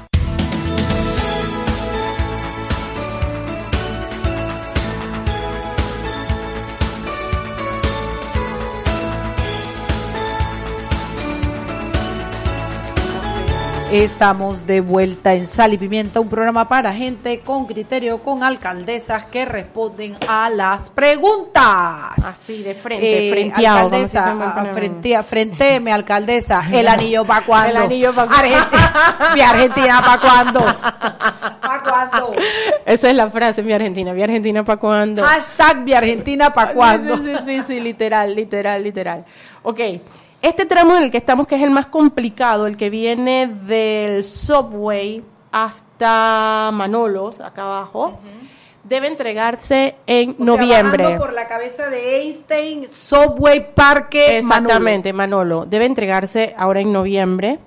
[13.91, 19.25] Estamos de vuelta en Sal y Pimienta, un programa para gente con criterio, con alcaldesas
[19.25, 22.13] que responden a las preguntas.
[22.23, 26.63] Así, de frente, Eh, dice alcaldesa, buen a- frente, frentéme, alcaldesa.
[26.71, 27.71] El anillo para cuándo.
[27.71, 28.35] El anillo pa' cuándo.
[28.37, 28.93] Argentina,
[29.35, 30.59] mi Argentina para cuándo.
[31.61, 32.33] ¿Para cuándo?
[32.85, 34.13] Esa es la frase, mi Argentina.
[34.13, 35.21] Mi Argentina, ¿para cuándo?
[35.21, 37.17] Hashtag mi Argentina para cuándo.
[37.17, 39.25] Sí, sí, sí, sí, sí, literal, literal, literal.
[39.63, 39.79] Ok,
[40.41, 44.23] este tramo en el que estamos, que es el más complicado, el que viene del
[44.23, 48.19] subway hasta Manolos, acá abajo,
[48.83, 51.17] debe entregarse en O noviembre.
[51.17, 55.65] por la cabeza de Einstein, Subway, Parque, Exactamente, Manolo.
[55.65, 57.59] Debe entregarse ahora en noviembre.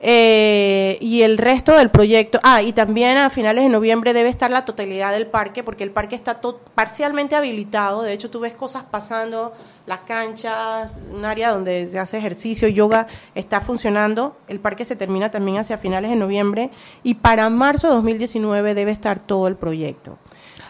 [0.00, 4.50] Eh, y el resto del proyecto, ah, y también a finales de noviembre debe estar
[4.50, 6.40] la totalidad del parque, porque el parque está
[6.74, 8.02] parcialmente habilitado.
[8.02, 9.54] De hecho, tú ves cosas pasando,
[9.86, 14.36] las canchas, un área donde se hace ejercicio, yoga, está funcionando.
[14.48, 16.70] El parque se termina también hacia finales de noviembre.
[17.02, 20.18] Y para marzo de 2019 debe estar todo el proyecto.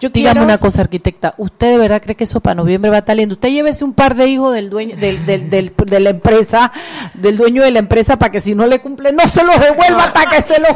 [0.00, 1.34] Yo Dígame quiero- una cosa, arquitecta.
[1.38, 3.34] ¿Usted de verdad cree que eso para noviembre va a estar lindo?
[3.34, 6.72] Usted llévese un par de hijos del dueño del, del, del- de la empresa,
[7.14, 10.04] del dueño de la empresa, para que si no le cumple, no se los devuelva
[10.04, 10.70] hasta que se los.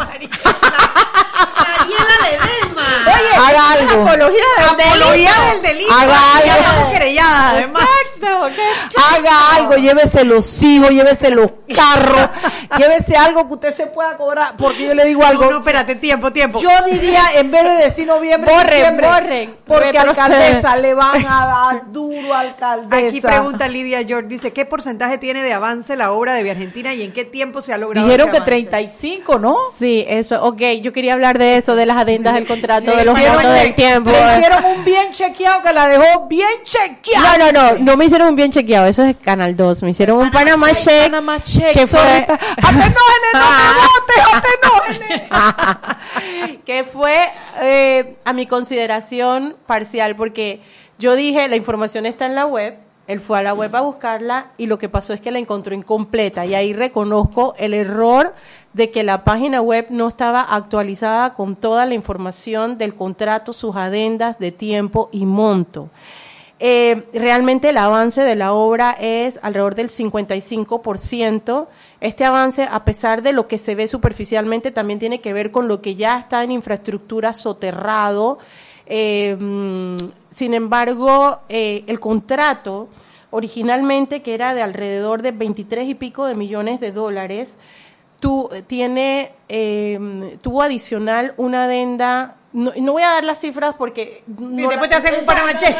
[3.06, 4.02] Oye, haga algo.
[4.08, 5.52] Apología del Apología delito.
[5.52, 5.92] del delito.
[5.92, 6.50] Haga algo.
[6.60, 7.82] estamos querelladas, además.
[8.22, 12.30] Exacto, ¿qué es Haga algo, llévese los hijos, llévese los carros,
[12.78, 14.56] llévese algo que usted se pueda cobrar.
[14.56, 15.44] Porque yo le digo algo.
[15.44, 16.58] No, no, espérate, tiempo, tiempo.
[16.60, 21.46] Yo diría, en vez de decir noviembre, Borren, diciembre, borren, porque alcaldesa le van a
[21.46, 23.08] dar duro alcaldesa.
[23.08, 26.94] Aquí pregunta Lidia George, dice, ¿qué porcentaje tiene de avance la obra de Vía Argentina
[26.94, 28.50] y en qué tiempo se ha logrado Dijeron que avance?
[28.50, 29.56] 35, ¿no?
[29.78, 33.16] Sí, eso, ok, yo quería hablar de eso, de las adendas del contrato, de los
[33.16, 34.10] montos del tiempo.
[34.10, 37.38] Le hicieron un bien chequeado que la dejó bien chequeada.
[37.38, 40.18] No, no, no, no me hicieron un bien chequeado, eso es Canal 2, me hicieron
[40.18, 41.04] un Panama Check.
[41.04, 42.96] Panama Check, que fue, Atenógenes,
[43.34, 43.40] no
[46.48, 47.28] me que fue
[47.62, 50.60] eh, a mi consideración parcial, porque
[50.98, 54.46] yo dije, la información está en la web, él fue a la web a buscarla
[54.58, 58.34] y lo que pasó es que la encontró incompleta y ahí reconozco el error
[58.72, 63.76] de que la página web no estaba actualizada con toda la información del contrato, sus
[63.76, 65.90] adendas de tiempo y monto.
[66.62, 71.68] Eh, realmente el avance de la obra es alrededor del 55%.
[72.02, 75.68] Este avance, a pesar de lo que se ve superficialmente, también tiene que ver con
[75.68, 78.38] lo que ya está en infraestructura soterrado.
[78.84, 79.96] Eh, mm,
[80.30, 82.90] sin embargo, eh, el contrato
[83.30, 87.56] originalmente, que era de alrededor de 23 y pico de millones de dólares,
[88.18, 89.32] tu, tiene,
[90.42, 92.36] tuvo adicional una adenda.
[92.52, 94.24] No, no voy a dar las cifras porque.
[94.26, 95.76] Y después te hacen un Check.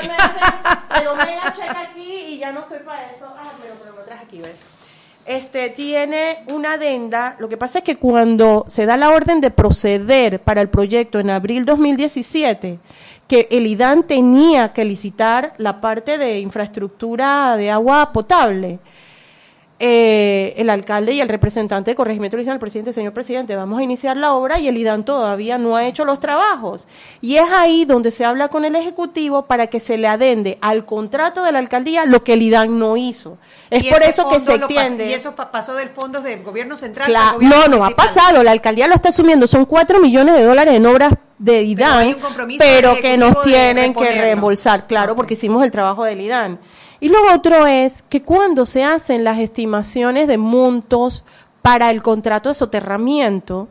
[0.94, 3.26] Pero mega check aquí y ya no estoy para eso.
[3.36, 4.64] Ah, pero, pero lo traje aquí, ¿ves?
[5.30, 7.36] este tiene una adenda.
[7.38, 11.20] Lo que pasa es que cuando se da la orden de proceder para el proyecto
[11.20, 12.78] en abril 2017,
[13.28, 18.80] que el IDAN tenía que licitar la parte de infraestructura de agua potable.
[19.82, 23.80] Eh, el alcalde y el representante de corregimiento le dicen al presidente, señor presidente, vamos
[23.80, 26.86] a iniciar la obra y el IDAN todavía no ha hecho los trabajos.
[27.22, 30.84] Y es ahí donde se habla con el Ejecutivo para que se le adende al
[30.84, 33.38] contrato de la alcaldía lo que el IDAN no hizo.
[33.70, 35.08] Es por eso que se extiende.
[35.08, 37.06] Y eso pa- pasó del fondo del gobierno central.
[37.08, 38.42] Claro, al gobierno no, no ha pasado.
[38.42, 39.46] La alcaldía lo está asumiendo.
[39.46, 42.16] Son cuatro millones de dólares en obras de IDAN,
[42.58, 46.58] pero que nos tienen que reembolsar, claro, porque hicimos el trabajo del IDAN.
[47.00, 51.24] Y lo otro es que cuando se hacen las estimaciones de montos
[51.62, 53.68] para el contrato de soterramiento,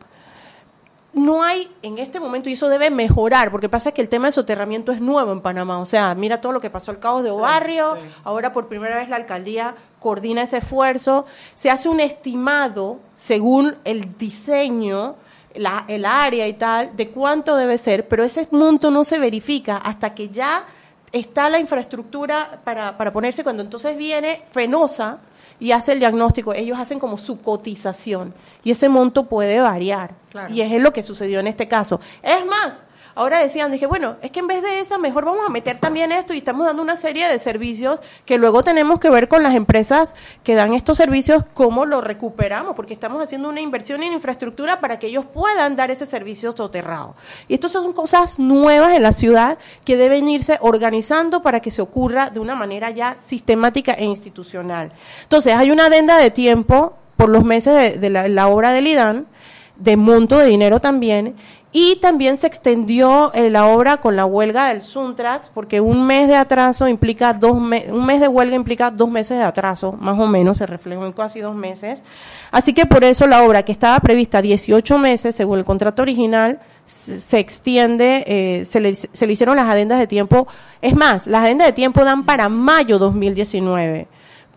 [1.14, 4.32] no hay en este momento, y eso debe mejorar, porque pasa que el tema de
[4.32, 5.80] soterramiento es nuevo en Panamá.
[5.80, 9.10] O sea, mira todo lo que pasó al caos de Barrio, ahora por primera vez
[9.10, 11.26] la alcaldía coordina ese esfuerzo,
[11.56, 15.16] se hace un estimado según el diseño,
[15.56, 19.78] la, el área y tal, de cuánto debe ser, pero ese monto no se verifica
[19.78, 20.66] hasta que ya
[21.12, 25.20] está la infraestructura para, para ponerse, cuando entonces viene Fenosa
[25.60, 28.34] y hace el diagnóstico, ellos hacen como su cotización
[28.64, 30.12] y ese monto puede variar.
[30.32, 30.54] Claro.
[30.54, 32.00] Y es lo que sucedió en este caso.
[32.22, 32.84] Es más,
[33.20, 36.14] ahora decían, dije, bueno, es que en vez de esa, mejor vamos a meter también
[36.14, 39.56] esto y estamos dando una serie de servicios que luego tenemos que ver con las
[39.56, 44.80] empresas que dan estos servicios, cómo lo recuperamos, porque estamos haciendo una inversión en infraestructura
[44.80, 47.16] para que ellos puedan dar ese servicio soterrado.
[47.50, 51.82] Y estas son cosas nuevas en la ciudad que deben irse organizando para que se
[51.82, 54.94] ocurra de una manera ya sistemática e institucional.
[55.24, 59.28] Entonces, hay una adenda de tiempo por los meses de, la, la obra del IDAN,
[59.76, 61.36] de monto de dinero también,
[61.72, 66.28] y también se extendió eh, la obra con la huelga del Suntrax, porque un mes
[66.28, 70.18] de atraso implica dos me- un mes de huelga implica dos meses de atraso, más
[70.20, 72.04] o menos, se reflejó en casi dos meses.
[72.52, 76.60] Así que por eso la obra que estaba prevista 18 meses, según el contrato original,
[76.88, 80.48] se, extiende, eh, se, le, se le hicieron las adendas de tiempo.
[80.82, 84.08] Es más, las adendas de tiempo dan para mayo 2019,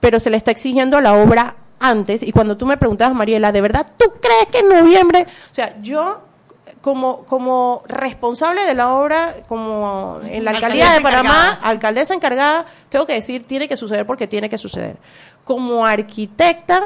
[0.01, 2.23] pero se le está exigiendo a la obra antes.
[2.23, 5.27] Y cuando tú me preguntabas, Mariela, ¿de verdad tú crees que en noviembre?
[5.51, 6.23] O sea, yo
[6.83, 11.69] como, como responsable de la obra, como en la alcaldía Alcaldesa de Panamá, encargada.
[11.71, 14.97] alcaldesa encargada, tengo que decir, tiene que suceder porque tiene que suceder.
[15.45, 16.83] Como arquitecta,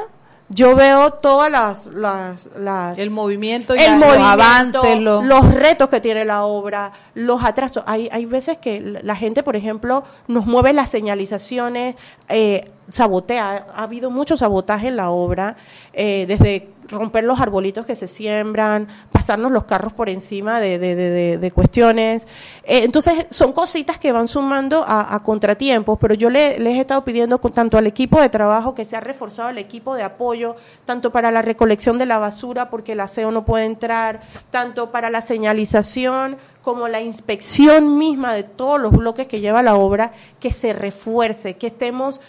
[0.49, 1.87] yo veo todas las...
[1.87, 6.23] las, las El movimiento y el la- los movimiento, avances, los- los retos que tiene
[6.23, 7.83] la obra, los atrasos.
[7.85, 11.95] Hay, hay veces que la la gente, por ejemplo, nos mueve las señalizaciones,
[12.29, 13.65] eh, sabotea.
[13.75, 15.57] Ha habido mucho sabotaje en la obra,
[15.91, 20.95] eh, desde romper los arbolitos que se siembran, pasarnos los carros por encima de, de-
[20.95, 22.27] de- de- cuestiones.
[22.63, 26.79] Eh, entonces, son cositas que van sumando a, a contratiempos, pero yo le- les he
[26.81, 30.03] estado pidiendo con- tanto al equipo de trabajo que se ha reforzado el equipo de
[30.03, 34.21] apoyo, tanto para la recolección de la basura, porque el aseo no puede entrar,
[34.51, 39.75] tanto para la señalización como la inspección misma de todos los bloques que lleva la
[39.75, 42.19] obra, que se refuerce, que estemos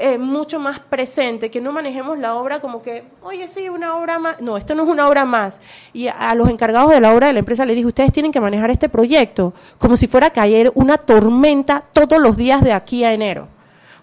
[0.00, 4.18] eh, mucho más presentes, que no manejemos la obra como que, oye, sí, una obra
[4.18, 4.40] más.
[4.40, 5.60] No, esto no es una obra más.
[5.92, 8.32] Y a, a los encargados de la obra de la empresa les dije, ustedes tienen
[8.32, 12.72] que manejar este proyecto como si fuera a caer una tormenta todos los días de
[12.72, 13.48] aquí a enero.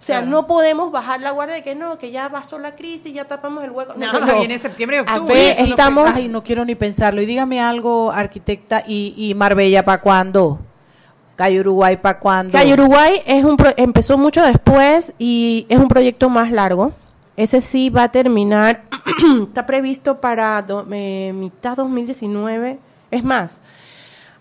[0.04, 3.14] O sea, no podemos bajar la guardia de que no, que ya pasó la crisis,
[3.14, 3.94] ya tapamos el hueco.
[3.96, 5.62] No, no, viene septiembre y octubre.
[5.62, 6.14] estamos...
[6.14, 7.22] ay, no quiero ni pensarlo.
[7.22, 10.60] Y dígame algo, arquitecta, y, y Marbella, ¿para cuándo?
[11.36, 12.52] Calle Uruguay, ¿para cuándo?
[12.54, 16.92] Calle Uruguay es un pro- empezó mucho después y es un proyecto más largo.
[17.36, 18.84] Ese sí va a terminar,
[19.48, 22.78] está previsto para do- eh, mitad 2019.
[23.10, 23.62] Es más,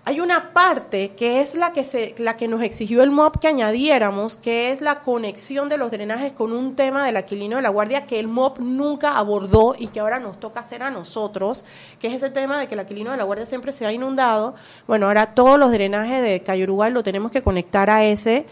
[0.04, 3.46] hay una parte que es la que se, la que nos exigió el MOB que
[3.46, 7.68] añadiéramos, que es la conexión de los drenajes con un tema del Aquilino de la
[7.68, 11.64] Guardia que el MOB nunca abordó y que ahora nos toca hacer a nosotros,
[12.00, 14.56] que es ese tema de que el Aquilino de la Guardia siempre se ha inundado.
[14.88, 18.46] Bueno, ahora todos los drenajes de Calle Uruguay lo tenemos que conectar a ese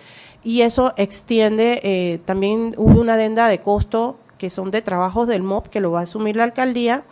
[0.44, 5.42] y eso extiende, eh, también hubo una adenda de costo que son de trabajos del
[5.42, 7.02] MOB que lo va a asumir la alcaldía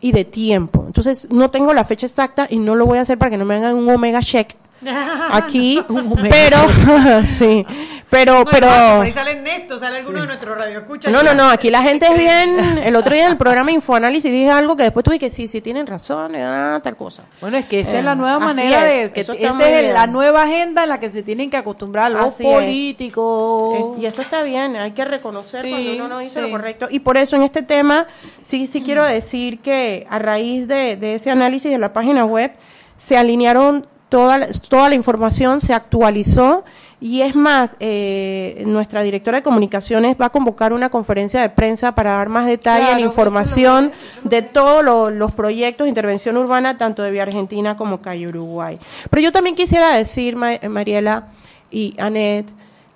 [0.00, 0.84] y de tiempo.
[0.86, 3.44] Entonces, no tengo la fecha exacta y no lo voy a hacer para que no
[3.44, 4.54] me hagan un omega check
[5.32, 5.82] aquí,
[6.30, 6.56] pero
[7.26, 7.64] sí,
[8.08, 11.12] pero No, pero por ahí sale Ernesto, sale alguno de nuestros radioescuchas.
[11.12, 12.78] no, no, no, aquí la gente es bien.
[12.82, 15.60] El otro día en el programa Infoanálisis dije algo que después tuve que sí, sí
[15.60, 17.24] tienen razón, ah, tal cosa.
[17.40, 19.34] Bueno, es que esa Eh, es la nueva así manera es, de que esa
[19.68, 23.76] es la nueva agenda en la que se tienen que acostumbrar los Así políticos.
[23.98, 26.40] Eh, y eso está bien, hay que reconocer Sí, cuando uno no dice sí.
[26.40, 26.86] lo correcto.
[26.90, 28.06] Y por eso en este tema
[28.42, 32.52] sí, sí quiero decir que a raíz de, de ese análisis de la página web
[32.96, 36.64] se alinearon toda, la- toda la información, se actualizó
[37.00, 41.94] Y es más, eh, nuestra directora de comunicaciones va a convocar una conferencia de prensa
[41.94, 43.92] para dar más detalle Claro, en eso información
[44.24, 48.80] de todos lo- los proyectos de intervención urbana, tanto de Vía Argentina como Calle Uruguay.
[49.10, 51.28] Pero yo también quisiera decir, Ma- Mariela
[51.70, 52.46] y Anet,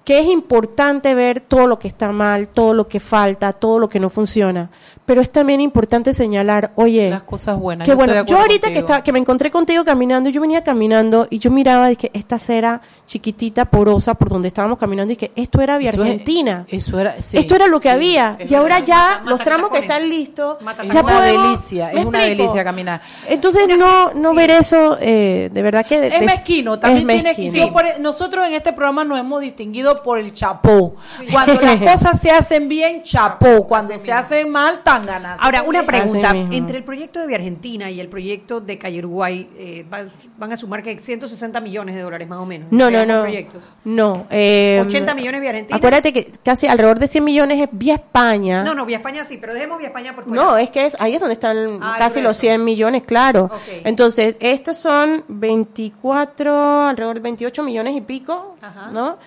[0.04, 3.88] que es importante ver todo lo que está mal, todo lo que falta, todo lo
[3.88, 4.68] que no funciona.
[5.06, 7.84] Pero es también importante señalar, oye, Las cosas buenas.
[7.86, 8.80] que yo bueno, yo ahorita que, contigo.
[8.80, 12.80] estaba, que me encontré contigo caminando, yo venía caminando y yo miraba que esta acera
[13.06, 16.64] chiquitita, porosa, por donde estábamos caminando, y que esto era Vía Eso es- Argentina.
[16.68, 18.36] Eso era, sí, esto era lo que sí, había.
[18.38, 22.00] es Y ahora ya los tramos que están listos, Es ya una podemos- delicia, ¿me
[22.00, 22.42] es una explico?
[22.44, 23.02] delicia caminar.
[23.28, 25.96] Entonces no, no ver eso, eh, de verdad que...
[26.06, 27.52] Es des- mezquino, también es mezquino.
[27.54, 30.94] yo por- e, nosotros en este programa nos hemos distinguido por el chapó.
[31.30, 33.66] Cuando las cosas se hacen bien, chapó.
[33.66, 35.38] Cuando se hacen mal, tan ganas.
[35.42, 36.30] Ahora, una pregunta.
[36.30, 40.04] Entre el proyecto de Vía Argentina y el proyecto de Calle Uruguay, eh, va-
[40.38, 42.68] van a sumar que 160 millones de dólares más o menos.
[42.70, 43.22] No, no, no.
[43.22, 43.64] proyectos.
[43.84, 44.26] No.
[44.30, 45.76] eh, 80 millones Vía Argentina.
[45.76, 48.62] Acuérdate que casi alrededor de 100 millones es vía España.
[48.64, 50.42] No, no, Vía España sí, pero dejemos Vía España por fuera.
[50.42, 52.40] No, es que es, ahí es donde están Ah, casi los resto.
[52.42, 53.50] 100 millones, claro.
[53.84, 58.90] Entonces, estos son 24, alrededor de 28 millones y pico, Ajá.
[58.90, 59.18] ¿no?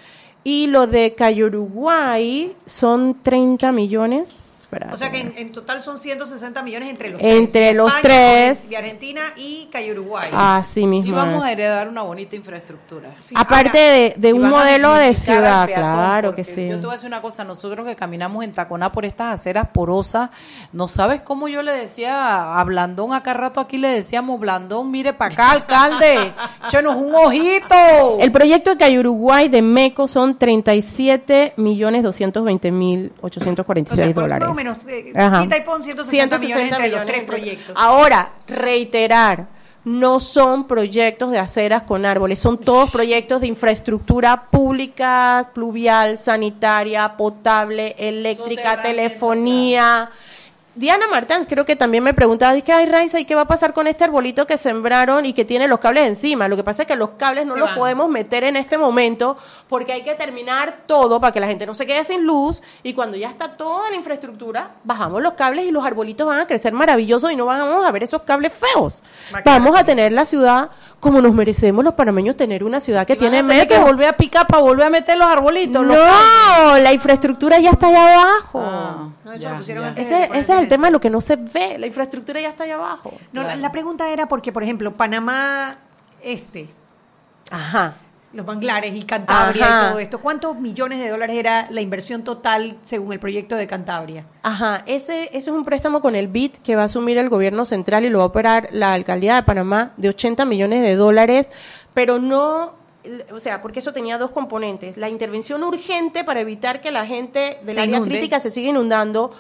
[0.48, 4.55] Y lo de Calle Uruguay son 30 millones.
[4.66, 4.94] Espérate.
[4.96, 7.72] O sea que en, en total son 160 millones entre los Entre tres.
[7.72, 8.70] Vía los España, tres.
[8.70, 10.30] Vía Argentina y Calle Uruguay.
[10.34, 11.08] Así mismo.
[11.08, 11.46] Y vamos es.
[11.46, 13.16] a heredar una bonita infraestructura.
[13.36, 16.68] Aparte de, de un modelo de ciudad, peatón, claro que sí.
[16.68, 19.68] Yo te voy a decir una cosa, nosotros que caminamos en Taconá por estas aceras
[19.72, 20.30] porosas,
[20.74, 25.14] no sabes cómo yo le decía a Blandón, acá rato aquí le decíamos, Blandón, mire
[25.14, 26.34] para acá, alcalde,
[26.66, 28.18] échenos un ojito.
[28.20, 34.14] El proyecto de Calle Uruguay de MECO son 37 millones 220 mil 846 O sea,
[34.14, 34.55] por- dólares.
[34.64, 35.44] Más o menos, eh, Ajá.
[35.44, 37.76] quita y pon 160 millones entre los tres entre- proyectos.
[37.78, 39.48] Ahora, reiterar,
[39.84, 47.16] no son proyectos de aceras con árboles, son todos proyectos de infraestructura pública, pluvial, sanitaria,
[47.18, 50.10] potable, eléctrica, telefonía.
[50.76, 53.74] Diana Martans creo que también me preguntaba, dije, ay Raiza, ¿y qué va a pasar
[53.74, 56.50] con este arbolito que sembraron y que tiene los cables encima?
[56.50, 57.78] Lo que pasa es que los cables no Se los van.
[57.78, 59.38] podemos meter en este momento
[59.70, 62.94] porque hay que terminar todo para que la gente no se quede sin luz y
[62.94, 66.74] cuando ya está toda la infraestructura, bajamos los cables y los arbolitos van a crecer
[66.74, 69.02] maravillosos y no vamos a ver esos cables feos.
[69.46, 73.44] Vamos a tener la ciudad como nos merecemos los panameños tener una ciudad que tiene
[73.44, 73.78] metro.
[73.78, 75.86] que volver a picar para volver a meter los arbolitos.
[75.86, 78.62] los No, la infraestructura ya está allá abajo.
[78.62, 79.94] Ah, No, ya, ya.
[79.96, 81.78] Ese, ese es el en- tema de lo que no se ve.
[81.80, 83.14] La infraestructura ya está allá abajo.
[83.34, 85.76] No, la, la pregunta era porque, por ejemplo, Panamá
[86.22, 86.68] Este,
[87.52, 87.96] Ajá.
[88.34, 89.86] los manglares y Cantabria Ajá.
[89.88, 93.68] y todo esto, ¿cuántos millones de dólares era la inversión total según el proyecto de
[93.68, 94.26] Cantabria?
[94.42, 97.64] Ajá, ese, ese es un préstamo con el BID que va a asumir el gobierno
[97.66, 101.52] central y lo va a operar la alcaldía de Panamá de 80 millones de dólares,
[101.94, 102.74] pero no,
[103.32, 104.98] o sea, porque eso tenía dos componentes.
[104.98, 108.16] La intervención urgente para evitar que la gente del Se área inunde.
[108.16, 109.32] crítica se siga inundando,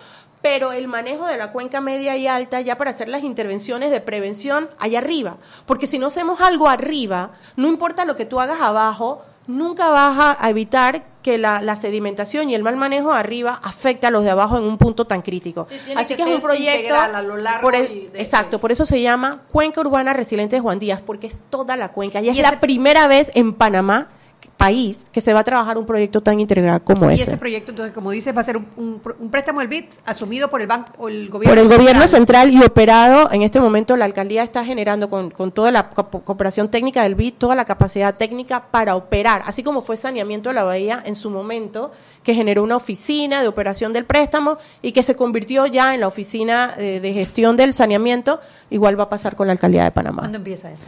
[0.46, 4.00] pero el manejo de la cuenca media y alta ya para hacer las intervenciones de
[4.00, 5.38] prevención allá arriba.
[5.66, 10.38] Porque si no hacemos algo arriba, no importa lo que tú hagas abajo, nunca vas
[10.40, 14.30] a- evitar que la, la sedimentación y el mal manejo arriba afecte a los de
[14.30, 15.66] abajo en un punto tan crítico.
[15.66, 18.86] Sí, Así que que, es un proyecto a lo largo por de- exacto, por eso
[18.86, 22.38] se llama Cuenca Urbana Resiliente de Juan Díaz, porque es toda la cuenca y es
[22.38, 24.10] la primera vez en Panamá
[24.58, 27.24] país que se va a trabajar un proyecto tan integral como Y ese.
[27.24, 30.50] ese proyecto, entonces, como dices, va a ser un, un- un préstamo del BID asumido
[30.50, 32.54] por el banco o el gobierno por el gobierno central.
[32.54, 36.70] y operado, en este momento la alcaldía está generando con, con toda la co- cooperación
[36.70, 40.64] técnica del BID, toda la capacidad técnica para operar, así como fue saneamiento de la
[40.64, 41.92] bahía en su momento,
[42.24, 46.08] que generó una oficina de operación del préstamo y que se convirtió ya en la
[46.08, 48.40] oficina eh, de gestión del saneamiento,
[48.70, 50.24] igual va a pasar con la alcaldía de Panamá.
[50.24, 50.86] ¿Cuándo empieza eso?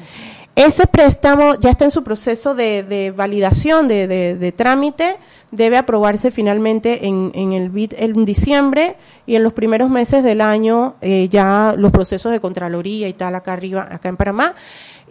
[0.57, 5.17] Ese préstamo ya está en su proceso de, de validación, de, de- de trámite,
[5.51, 8.95] debe aprobarse finalmente en, en el BID en diciembre
[9.27, 13.35] y en los primeros meses del año eh, ya los procesos de Contraloría y tal
[13.35, 14.55] acá arriba, acá en Panamá.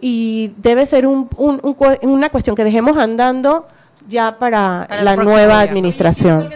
[0.01, 3.67] Y debe ser un- un- un cu- una cuestión que dejemos andando
[4.07, 6.49] ya para, la nueva administración.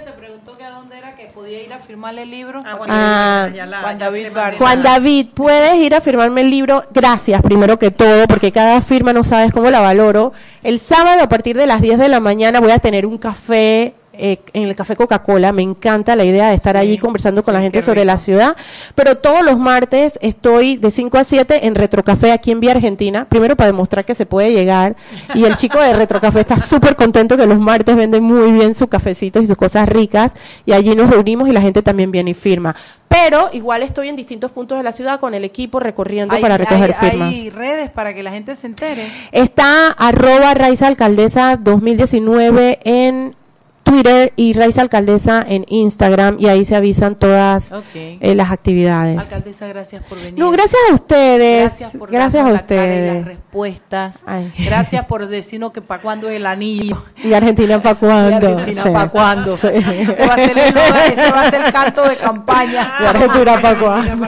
[1.42, 2.62] Podía ir a firmarle el libro?
[2.64, 4.28] Ah, Juan David.
[4.60, 6.84] Juan David, puedes ir a firmarme el libro.
[6.94, 10.34] Gracias, primero que todo, porque cada firma no sabes cómo la valoro.
[10.62, 13.96] El sábado a partir de las 10 de la mañana voy a tener un café
[14.14, 15.52] eh, en el Café Coca-Cola.
[15.52, 18.56] Me encanta la idea de estar allí conversando con la gente sobre la ciudad.
[18.96, 23.26] Pero todos los martes estoy de 5 a 7 en Retrocafé aquí en Vía Argentina.
[23.30, 24.96] Primero para demostrar que se puede llegar.
[25.34, 28.88] Y el chico de Retrocafé está súper contento que los martes venden muy bien sus
[28.88, 30.34] cafecitos y sus cosas ricas.
[30.66, 32.76] Y allí nos reunimos y la gente también viene y firma.
[33.08, 36.58] Pero igual estoy en distintos puntos de la ciudad con el equipo recorriendo Hay- para
[36.58, 37.34] recoger hay- firmas.
[37.34, 39.06] Hay redes para que la gente se entere.
[39.34, 43.36] Está arroba Raiza Alcaldesa 2019 en
[43.84, 49.18] Twitter y Raiza Alcaldesa en Instagram y ahí se avisan todas eh, las actividades.
[49.20, 50.40] Alcaldesa, gracias por venir.
[50.40, 51.62] No, gracias a ustedes.
[51.80, 53.16] Gracias por Gracias a ustedes.
[53.18, 54.22] las respuestas.
[54.26, 54.52] Ay.
[54.66, 57.02] Gracias por decirnos que para cuándo es el anillo.
[57.24, 58.50] ¿Y Argentina para cuándo?
[58.50, 58.90] Y Argentina Sí.
[58.92, 59.56] para cuándo.
[59.58, 59.68] Sí.
[59.68, 62.88] Ese va a ser el ese va a ser el canto de campaña.
[63.02, 64.28] ¿Y Argentina para cuándo?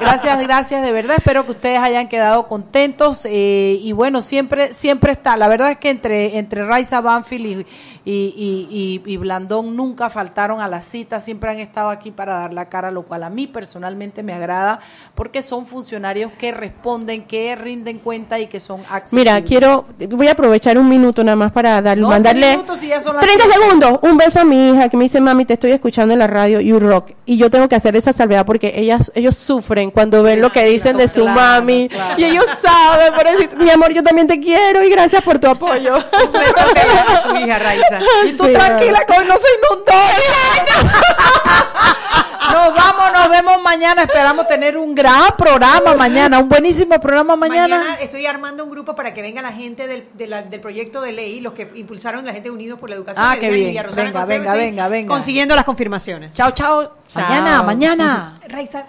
[0.00, 1.16] Gracias, gracias, de verdad.
[1.18, 3.20] Espero que ustedes hayan quedado contentos.
[3.24, 5.36] eh, y bueno, siempre, siempre está.
[5.36, 7.66] La verdad es que entre, entre Raiza Banfield y,
[8.08, 8.32] y,
[8.70, 12.54] y- y- y Blandón nunca faltaron a la cita, siempre han estado aquí para dar
[12.54, 14.78] la cara, lo cual a mí personalmente me agrada,
[15.16, 19.12] porque son funcionarios que responden, que rinden cuenta y que son accesibles.
[19.26, 22.86] Mira, quiero, voy a aprovechar un minuto nada más para darle, No, mandarle minutos y
[22.86, 23.58] ya son las 30 siete.
[23.60, 26.28] segundos, un beso a mi hija que me dice, mami, te estoy escuchando en la
[26.28, 27.10] radio You Rock.
[27.26, 30.64] Y yo tengo que hacer esa salvedad porque ellas, ellos sufren cuando ven lo que
[30.64, 31.88] dicen de su claro, mami.
[31.88, 32.14] claro.
[32.18, 35.48] Y ellos saben, por decir, mi amor, yo también te quiero y gracias por tu
[35.48, 35.96] apoyo.
[35.96, 37.95] a tu hija, Raiza.
[38.26, 39.92] Y tú tranquila que hoy no se inundó.
[42.52, 44.02] Nos vamos, nos vemos mañana.
[44.02, 47.76] Esperamos tener un gran programa mañana, un buenísimo programa mañana.
[47.78, 51.00] Mañana estoy armando un grupo para que venga la gente del, de la- del proyecto
[51.02, 53.24] de ley, los que impulsaron la gente Unidos por la Educación.
[53.28, 53.74] Ah, qué bien.
[53.94, 55.12] Venga, venga, venga, venga.
[55.12, 56.34] Consiguiendo las confirmaciones.
[56.34, 56.96] Chao, chao.
[57.14, 58.40] Mañana, mañana.
[58.48, 58.86] Raiza.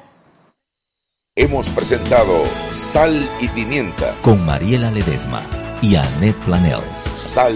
[1.36, 4.14] Hemos presentado Sal y Pimienta.
[4.22, 5.42] Con Mariela Ledesma
[5.82, 6.98] y Annette Planels.
[7.16, 7.56] Sal